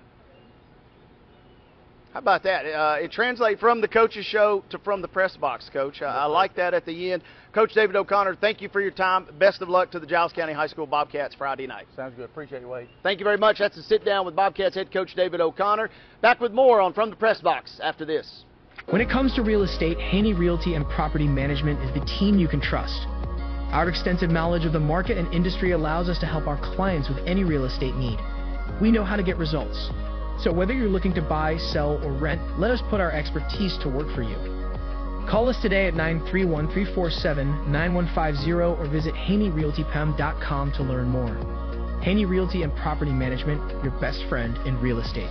How 2.14 2.20
about 2.20 2.44
that? 2.44 2.66
Uh, 2.66 2.98
it 3.00 3.12
translates 3.12 3.62
from 3.62 3.80
the 3.80 3.88
coach's 3.88 4.26
show 4.26 4.66
to 4.70 4.78
from 4.80 5.02
the 5.02 5.08
press 5.08 5.38
box, 5.38 5.70
Coach. 5.72 6.02
Uh, 6.02 6.08
I 6.08 6.26
like 6.26 6.54
that 6.58 6.74
at 6.74 6.86
the 6.86 7.14
end. 7.14 7.24
Coach 7.54 7.74
David 7.74 7.96
O'Connor, 7.96 8.36
thank 8.36 8.62
you 8.62 8.68
for 8.68 8.82
your 8.82 8.92
time. 8.92 9.28
Best 9.40 9.62
of 9.62 9.70
luck 9.70 9.92
to 9.92 10.00
the 10.00 10.06
Giles 10.06 10.34
County 10.34 10.52
High 10.52 10.68
School 10.68 10.86
Bobcats 10.86 11.34
Friday 11.36 11.68
night. 11.68 11.88
Sounds 11.96 12.14
good. 12.16 12.26
Appreciate 12.26 12.62
you, 12.64 12.68
Wade. 12.68 12.90
Thank 13.02 13.20
you 13.20 13.24
very 13.24 13.38
much. 13.38 13.60
That's 13.60 13.78
a 13.78 13.84
sit 13.84 14.04
down 14.04 14.26
with 14.26 14.36
Bobcats 14.36 14.76
head 14.76 14.92
coach 14.92 15.16
David 15.16 15.40
O'Connor. 15.40 15.90
Back 16.22 16.42
with 16.42 16.52
more 16.52 16.82
on 16.82 16.94
From 16.94 17.10
the 17.12 17.16
Press 17.16 17.40
Box 17.40 17.80
after 17.82 18.04
this. 18.04 18.44
When 18.90 19.02
it 19.02 19.10
comes 19.10 19.34
to 19.36 19.42
real 19.42 19.64
estate, 19.64 19.98
Haney 19.98 20.34
Realty 20.34 20.74
and 20.74 20.86
Property 20.90 21.28
Management 21.28 21.80
is 21.80 21.94
the 21.94 22.06
team 22.20 22.38
you 22.38 22.50
can 22.50 22.60
trust. 22.60 23.06
Our 23.72 23.88
extensive 23.88 24.30
knowledge 24.30 24.66
of 24.66 24.74
the 24.74 24.80
market 24.82 25.18
and 25.18 25.34
industry 25.34 25.72
allows 25.72 26.10
us 26.10 26.20
to 26.20 26.26
help 26.26 26.46
our 26.46 26.60
clients 26.76 27.08
with 27.08 27.20
any 27.26 27.46
real 27.46 27.64
estate 27.64 27.96
need. 27.96 28.20
We 28.82 28.92
know 28.92 29.06
how 29.06 29.16
to 29.16 29.24
get 29.24 29.38
results. 29.38 29.90
So 30.42 30.52
whether 30.52 30.74
you're 30.74 30.90
looking 30.90 31.14
to 31.14 31.22
buy, 31.22 31.58
sell, 31.58 32.04
or 32.04 32.12
rent, 32.14 32.42
let 32.60 32.72
us 32.72 32.82
put 32.90 33.00
our 33.00 33.12
expertise 33.12 33.78
to 33.84 33.90
work 33.90 34.12
for 34.16 34.24
you. 34.24 34.36
Call 35.30 35.48
us 35.50 35.62
today 35.62 35.86
at 35.86 35.94
931-347-9150 35.94 38.80
or 38.80 38.88
visit 38.88 39.14
HaneyRealtyPem.com 39.14 40.72
to 40.72 40.84
learn 40.84 41.10
more. 41.10 41.36
Haney 42.02 42.26
Realty 42.26 42.64
and 42.64 42.76
Property 42.76 43.12
Management, 43.12 43.62
your 43.84 43.92
best 44.02 44.24
friend 44.28 44.58
in 44.66 44.82
real 44.82 44.98
estate. 44.98 45.30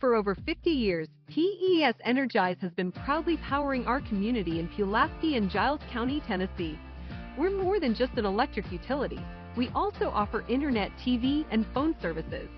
For 0.00 0.16
over 0.16 0.34
50 0.34 0.70
years, 0.70 1.06
PES 1.28 1.94
Energize 2.04 2.56
has 2.60 2.72
been 2.72 2.90
proudly 2.90 3.36
powering 3.36 3.86
our 3.86 4.00
community 4.00 4.58
in 4.58 4.66
Pulaski 4.68 5.36
and 5.36 5.48
Giles 5.48 5.80
County, 5.92 6.20
Tennessee. 6.26 6.76
We're 7.38 7.50
more 7.50 7.78
than 7.78 7.94
just 7.94 8.18
an 8.18 8.26
electric 8.26 8.72
utility. 8.72 9.20
We 9.56 9.70
also 9.74 10.10
offer 10.10 10.44
internet, 10.48 10.90
TV, 11.04 11.46
and 11.50 11.66
phone 11.72 11.96
services. 12.02 12.48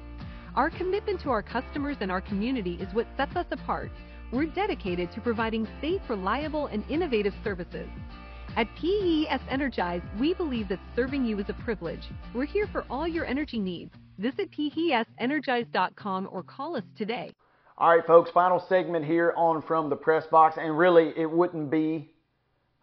Our 0.57 0.71
commitment 0.71 1.21
to 1.21 1.31
our 1.31 1.43
customers 1.43 1.97
and 2.01 2.11
our 2.11 2.21
community 2.21 2.75
is 2.81 2.93
what 2.93 3.07
sets 3.17 3.37
us 3.37 3.47
apart. 3.53 3.93
We're 4.33 4.47
dedicated 4.47 5.13
to 5.13 5.21
providing 5.21 5.69
safe, 5.81 6.03
reliable, 6.09 6.67
and 6.67 6.85
innovative 6.91 7.35
services. 7.45 7.89
At 8.57 8.67
PES 8.75 9.41
Energize, 9.49 10.03
we 10.19 10.35
believe 10.35 10.69
that 10.69 10.81
serving 10.97 11.25
you 11.25 11.39
is 11.39 11.49
a 11.49 11.55
privilege. 11.55 12.03
We're 12.35 12.45
here 12.45 12.67
for 12.73 12.85
all 12.91 13.07
your 13.07 13.25
energy 13.25 13.61
needs. 13.61 13.93
Visit 14.19 14.51
PESEnergize.com 14.51 16.29
or 16.33 16.43
call 16.43 16.77
us 16.77 16.83
today. 16.97 17.33
All 17.77 17.95
right, 17.95 18.05
folks, 18.05 18.33
final 18.33 18.59
segment 18.69 19.05
here 19.05 19.33
on 19.37 19.63
From 19.63 19.89
the 19.89 19.97
Press 19.97 20.27
Box. 20.27 20.57
And 20.61 20.77
really, 20.77 21.13
it 21.17 21.31
wouldn't 21.31 21.71
be 21.71 22.11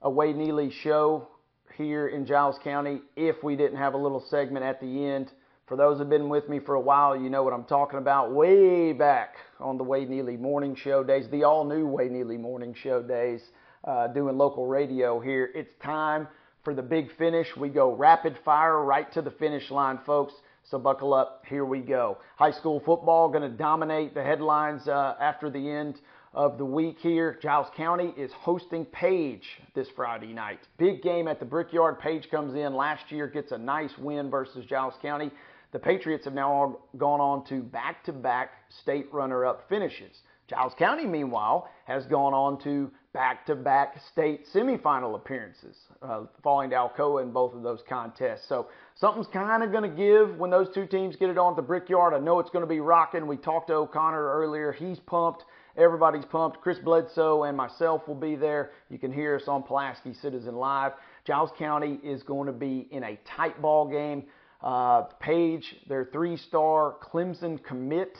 a 0.01 0.09
Wade 0.09 0.37
Neely 0.37 0.71
show 0.71 1.27
here 1.77 2.07
in 2.07 2.25
Giles 2.25 2.57
County 2.63 3.01
if 3.15 3.43
we 3.43 3.55
didn't 3.55 3.77
have 3.77 3.93
a 3.93 3.97
little 3.97 4.23
segment 4.29 4.65
at 4.65 4.79
the 4.81 5.05
end. 5.05 5.31
For 5.67 5.75
those 5.75 5.97
who've 5.97 6.09
been 6.09 6.29
with 6.29 6.47
me 6.47 6.59
for 6.59 6.75
a 6.75 6.79
while, 6.79 7.15
you 7.15 7.29
know 7.29 7.43
what 7.43 7.53
I'm 7.53 7.63
talking 7.63 7.97
about. 7.97 8.31
Way 8.31 8.93
back 8.93 9.35
on 9.59 9.77
the 9.77 9.83
Wade 9.83 10.09
Neely 10.09 10.37
Morning 10.37 10.75
Show 10.75 11.03
days, 11.03 11.25
the 11.31 11.43
all 11.43 11.65
new 11.65 11.87
Wade 11.87 12.11
Neely 12.11 12.37
Morning 12.37 12.75
Show 12.75 13.01
days, 13.01 13.41
uh, 13.83 14.07
doing 14.07 14.37
local 14.37 14.67
radio 14.67 15.19
here. 15.19 15.49
It's 15.55 15.73
time 15.83 16.27
for 16.63 16.75
the 16.75 16.83
big 16.83 17.15
finish. 17.17 17.47
We 17.57 17.69
go 17.69 17.95
rapid 17.95 18.37
fire 18.45 18.83
right 18.83 19.11
to 19.13 19.21
the 19.21 19.31
finish 19.31 19.71
line, 19.71 19.99
folks. 20.05 20.33
So 20.69 20.79
buckle 20.79 21.13
up. 21.13 21.43
Here 21.47 21.65
we 21.65 21.79
go. 21.79 22.17
High 22.37 22.51
school 22.51 22.81
football 22.85 23.29
going 23.29 23.49
to 23.49 23.55
dominate 23.55 24.13
the 24.15 24.23
headlines 24.23 24.87
uh, 24.87 25.15
after 25.19 25.49
the 25.49 25.69
end 25.69 25.99
of 26.35 26.57
the 26.57 26.65
week 26.65 26.97
here. 26.99 27.39
Giles 27.41 27.67
County 27.77 28.13
is 28.17 28.29
hosting 28.33 28.83
Page 28.85 29.43
this 29.73 29.87
Friday 29.95 30.33
night. 30.33 30.59
Big 30.77 31.01
game 31.01 31.29
at 31.29 31.39
the 31.39 31.45
Brickyard. 31.45 31.97
Page 31.97 32.27
comes 32.29 32.55
in 32.55 32.75
last 32.75 33.09
year, 33.09 33.25
gets 33.27 33.53
a 33.53 33.57
nice 33.57 33.97
win 33.97 34.29
versus 34.29 34.65
Giles 34.65 34.93
County. 35.01 35.31
The 35.71 35.79
Patriots 35.79 36.25
have 36.25 36.33
now 36.33 36.77
gone 36.97 37.21
on 37.21 37.45
to 37.47 37.61
back 37.61 38.03
to 38.05 38.11
back 38.11 38.51
state 38.81 39.07
runner 39.13 39.45
up 39.45 39.67
finishes. 39.69 40.17
Giles 40.47 40.73
County, 40.77 41.05
meanwhile, 41.05 41.67
has 41.85 42.05
gone 42.05 42.33
on 42.33 42.61
to 42.63 42.91
back 43.13 43.45
to 43.47 43.55
back 43.55 43.95
state 44.11 44.45
semifinal 44.53 45.15
appearances, 45.15 45.75
uh, 46.01 46.23
falling 46.43 46.69
to 46.69 46.75
Alcoa 46.75 47.23
in 47.23 47.31
both 47.31 47.53
of 47.55 47.63
those 47.63 47.81
contests. 47.87 48.47
So 48.47 48.67
something's 48.95 49.27
kind 49.27 49.63
of 49.63 49.71
going 49.71 49.89
to 49.89 49.95
give 49.95 50.37
when 50.37 50.51
those 50.51 50.67
two 50.73 50.85
teams 50.85 51.15
get 51.15 51.29
it 51.29 51.37
on 51.37 51.53
at 51.53 51.55
the 51.55 51.61
Brickyard. 51.61 52.13
I 52.13 52.19
know 52.19 52.39
it's 52.39 52.49
going 52.49 52.63
to 52.63 52.69
be 52.69 52.79
rocking. 52.79 53.25
We 53.25 53.37
talked 53.37 53.67
to 53.67 53.73
O'Connor 53.73 54.33
earlier. 54.33 54.71
He's 54.71 54.99
pumped. 54.99 55.45
Everybody's 55.77 56.25
pumped. 56.25 56.61
Chris 56.61 56.77
Bledsoe 56.77 57.43
and 57.43 57.57
myself 57.57 58.07
will 58.07 58.15
be 58.15 58.35
there. 58.35 58.71
You 58.89 58.99
can 58.99 59.11
hear 59.11 59.35
us 59.35 59.47
on 59.47 59.63
Pulaski 59.63 60.13
Citizen 60.13 60.55
Live. 60.55 60.91
Giles 61.25 61.49
County 61.57 61.99
is 62.03 62.21
going 62.21 62.47
to 62.47 62.53
be 62.53 62.87
in 62.91 63.03
a 63.03 63.17
tight 63.35 63.61
ball 63.61 63.87
game. 63.89 64.25
Uh, 64.61 65.03
Page, 65.19 65.75
their 65.87 66.05
three-star 66.05 66.95
Clemson 67.01 67.63
commit, 67.63 68.17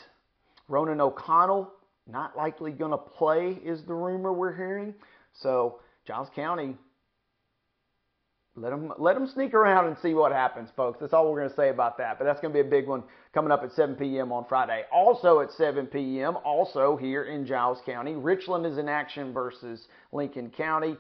Ronan 0.68 1.02
O'Connell, 1.02 1.72
not 2.08 2.38
likely 2.38 2.72
going 2.72 2.92
to 2.92 2.98
play, 2.98 3.60
is 3.64 3.84
the 3.84 3.94
rumor 3.94 4.32
we're 4.32 4.56
hearing. 4.56 4.94
So 5.34 5.80
Giles 6.06 6.30
County 6.36 6.76
let 8.58 8.70
them 8.70 8.94
let 8.98 9.16
them 9.16 9.28
sneak 9.28 9.54
around 9.54 9.88
and 9.88 9.98
see 10.02 10.14
what 10.14 10.32
happens, 10.32 10.70
folks. 10.78 11.00
That's 11.02 11.12
all 11.12 11.30
we're 11.30 11.40
going 11.40 11.50
to 11.50 11.56
say 11.56 11.70
about 11.70 11.98
that. 11.98 12.18
But 12.18 12.24
that's 12.24 12.40
going 12.40 12.54
to 12.54 12.64
be 12.64 12.66
a 12.66 12.70
big 12.70 12.88
one 12.88 13.04
coming 13.34 13.52
up 13.52 13.64
at 13.64 13.74
7 13.74 13.96
p.m. 13.96 14.32
on 14.32 14.46
Friday. 14.48 14.84
Also 14.94 15.42
at 15.42 15.52
7 15.52 15.88
p.m. 15.88 16.38
Also 16.46 16.96
here 16.96 17.26
in 17.26 17.46
Giles 17.46 17.80
County, 17.86 18.14
Richland 18.14 18.66
is 18.66 18.78
in 18.78 18.88
action 18.88 19.34
versus 19.34 19.88
Lincoln 20.14 20.52
County. 20.52 20.96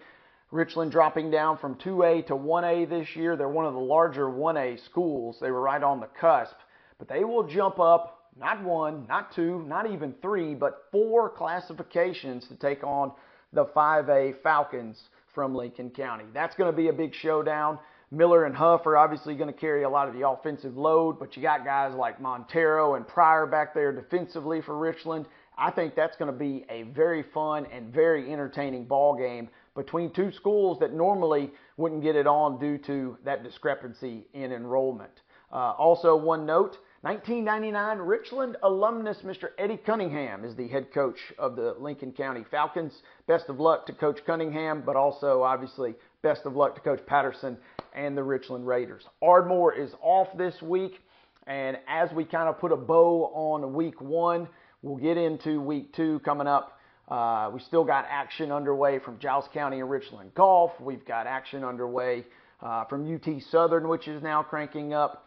Richland 0.51 0.91
dropping 0.91 1.31
down 1.31 1.57
from 1.57 1.75
2A 1.75 2.27
to 2.27 2.33
1A 2.33 2.89
this 2.89 3.15
year. 3.15 3.37
They're 3.37 3.47
one 3.47 3.65
of 3.65 3.73
the 3.73 3.79
larger 3.79 4.25
1A 4.25 4.83
schools. 4.85 5.37
They 5.39 5.51
were 5.51 5.61
right 5.61 5.81
on 5.81 6.01
the 6.01 6.09
cusp, 6.19 6.55
but 6.99 7.07
they 7.07 7.23
will 7.23 7.47
jump 7.47 7.79
up 7.79 8.14
not 8.39 8.63
one, 8.63 9.05
not 9.07 9.33
two, 9.33 9.63
not 9.67 9.89
even 9.89 10.13
three, 10.21 10.55
but 10.55 10.83
four 10.91 11.29
classifications 11.29 12.47
to 12.47 12.55
take 12.55 12.83
on 12.83 13.11
the 13.53 13.65
5A 13.65 14.41
Falcons 14.41 15.01
from 15.33 15.55
Lincoln 15.55 15.89
County. 15.89 16.25
That's 16.33 16.55
going 16.55 16.71
to 16.71 16.75
be 16.75 16.89
a 16.89 16.93
big 16.93 17.13
showdown. 17.13 17.79
Miller 18.11 18.45
and 18.45 18.55
Huff 18.55 18.85
are 18.85 18.97
obviously 18.97 19.35
going 19.35 19.51
to 19.51 19.59
carry 19.59 19.83
a 19.83 19.89
lot 19.89 20.07
of 20.07 20.13
the 20.13 20.27
offensive 20.27 20.77
load, 20.77 21.19
but 21.19 21.35
you 21.35 21.41
got 21.41 21.65
guys 21.65 21.93
like 21.95 22.21
Montero 22.21 22.95
and 22.95 23.07
Pryor 23.07 23.45
back 23.45 23.73
there 23.73 23.91
defensively 23.91 24.61
for 24.61 24.77
Richland. 24.77 25.25
I 25.57 25.71
think 25.71 25.95
that's 25.95 26.15
going 26.17 26.31
to 26.31 26.37
be 26.37 26.65
a 26.69 26.83
very 26.83 27.23
fun 27.33 27.65
and 27.71 27.93
very 27.93 28.31
entertaining 28.31 28.85
ball 28.85 29.15
game 29.17 29.49
between 29.75 30.11
two 30.11 30.31
schools 30.31 30.79
that 30.79 30.93
normally 30.93 31.51
wouldn't 31.77 32.03
get 32.03 32.15
it 32.15 32.27
on 32.27 32.59
due 32.59 32.77
to 32.79 33.17
that 33.25 33.43
discrepancy 33.43 34.27
in 34.33 34.51
enrollment. 34.51 35.21
Uh, 35.51 35.71
also, 35.71 36.15
one 36.15 36.45
note 36.45 36.77
1999 37.01 37.99
Richland 37.99 38.57
alumnus 38.63 39.17
Mr. 39.23 39.49
Eddie 39.59 39.77
Cunningham 39.77 40.43
is 40.43 40.55
the 40.55 40.67
head 40.67 40.91
coach 40.91 41.19
of 41.37 41.55
the 41.55 41.75
Lincoln 41.77 42.11
County 42.11 42.43
Falcons. 42.49 42.93
Best 43.27 43.49
of 43.49 43.59
luck 43.59 43.85
to 43.85 43.93
Coach 43.93 44.19
Cunningham, 44.25 44.81
but 44.83 44.95
also 44.95 45.43
obviously 45.43 45.93
best 46.23 46.41
of 46.45 46.55
luck 46.55 46.73
to 46.73 46.81
Coach 46.81 47.05
Patterson 47.05 47.57
and 47.93 48.17
the 48.17 48.23
Richland 48.23 48.65
Raiders. 48.65 49.03
Ardmore 49.21 49.73
is 49.73 49.91
off 50.01 50.29
this 50.37 50.59
week, 50.61 50.99
and 51.45 51.77
as 51.87 52.11
we 52.11 52.25
kind 52.25 52.49
of 52.49 52.59
put 52.59 52.71
a 52.71 52.77
bow 52.77 53.25
on 53.35 53.73
week 53.73 54.01
one, 54.01 54.47
we'll 54.81 54.97
get 54.97 55.17
into 55.17 55.61
week 55.61 55.93
two 55.93 56.19
coming 56.25 56.47
up. 56.47 56.79
Uh, 57.07 57.51
we 57.53 57.59
still 57.59 57.83
got 57.83 58.05
action 58.09 58.51
underway 58.51 58.97
from 58.97 59.19
Giles 59.19 59.45
County 59.53 59.79
and 59.79 59.89
Richland 59.91 60.33
Golf. 60.33 60.71
We've 60.79 61.05
got 61.05 61.27
action 61.27 61.63
underway 61.63 62.25
uh, 62.61 62.85
from 62.85 63.13
UT 63.13 63.43
Southern, 63.51 63.87
which 63.87 64.07
is 64.07 64.23
now 64.23 64.41
cranking 64.41 64.93
up. 64.93 65.24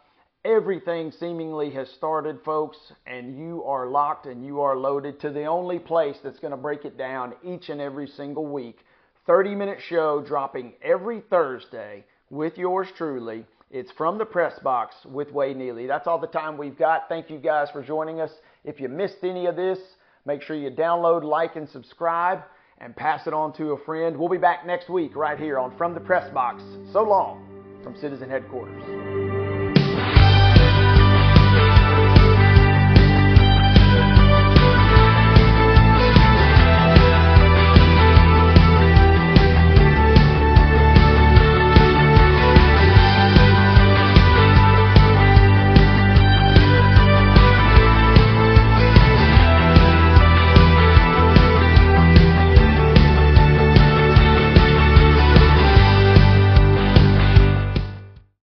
Everything 0.48 1.12
seemingly 1.12 1.68
has 1.72 1.90
started, 1.90 2.38
folks, 2.42 2.78
and 3.06 3.38
you 3.38 3.62
are 3.64 3.86
locked 3.86 4.24
and 4.24 4.46
you 4.46 4.62
are 4.62 4.78
loaded 4.78 5.20
to 5.20 5.28
the 5.28 5.44
only 5.44 5.78
place 5.78 6.16
that's 6.24 6.38
going 6.38 6.52
to 6.52 6.56
break 6.56 6.86
it 6.86 6.96
down 6.96 7.34
each 7.44 7.68
and 7.68 7.82
every 7.82 8.06
single 8.06 8.46
week. 8.46 8.78
30 9.26 9.54
minute 9.54 9.78
show 9.90 10.24
dropping 10.26 10.72
every 10.82 11.20
Thursday 11.28 12.02
with 12.30 12.56
yours 12.56 12.88
truly. 12.96 13.44
It's 13.70 13.92
from 13.98 14.16
the 14.16 14.24
press 14.24 14.58
box 14.60 14.94
with 15.04 15.30
Wade 15.32 15.58
Neely. 15.58 15.86
That's 15.86 16.06
all 16.06 16.18
the 16.18 16.26
time 16.26 16.56
we've 16.56 16.78
got. 16.78 17.10
Thank 17.10 17.28
you 17.28 17.36
guys 17.36 17.68
for 17.70 17.82
joining 17.82 18.22
us. 18.22 18.30
If 18.64 18.80
you 18.80 18.88
missed 18.88 19.22
any 19.22 19.44
of 19.44 19.54
this, 19.54 19.78
make 20.24 20.40
sure 20.40 20.56
you 20.56 20.70
download, 20.70 21.24
like, 21.24 21.56
and 21.56 21.68
subscribe 21.68 22.40
and 22.78 22.96
pass 22.96 23.26
it 23.26 23.34
on 23.34 23.52
to 23.58 23.72
a 23.72 23.84
friend. 23.84 24.16
We'll 24.16 24.30
be 24.30 24.38
back 24.38 24.66
next 24.66 24.88
week 24.88 25.14
right 25.14 25.38
here 25.38 25.58
on 25.58 25.76
From 25.76 25.92
the 25.92 26.00
Press 26.00 26.32
Box. 26.32 26.62
So 26.94 27.02
long 27.02 27.44
from 27.84 28.00
Citizen 28.00 28.30
Headquarters. 28.30 29.17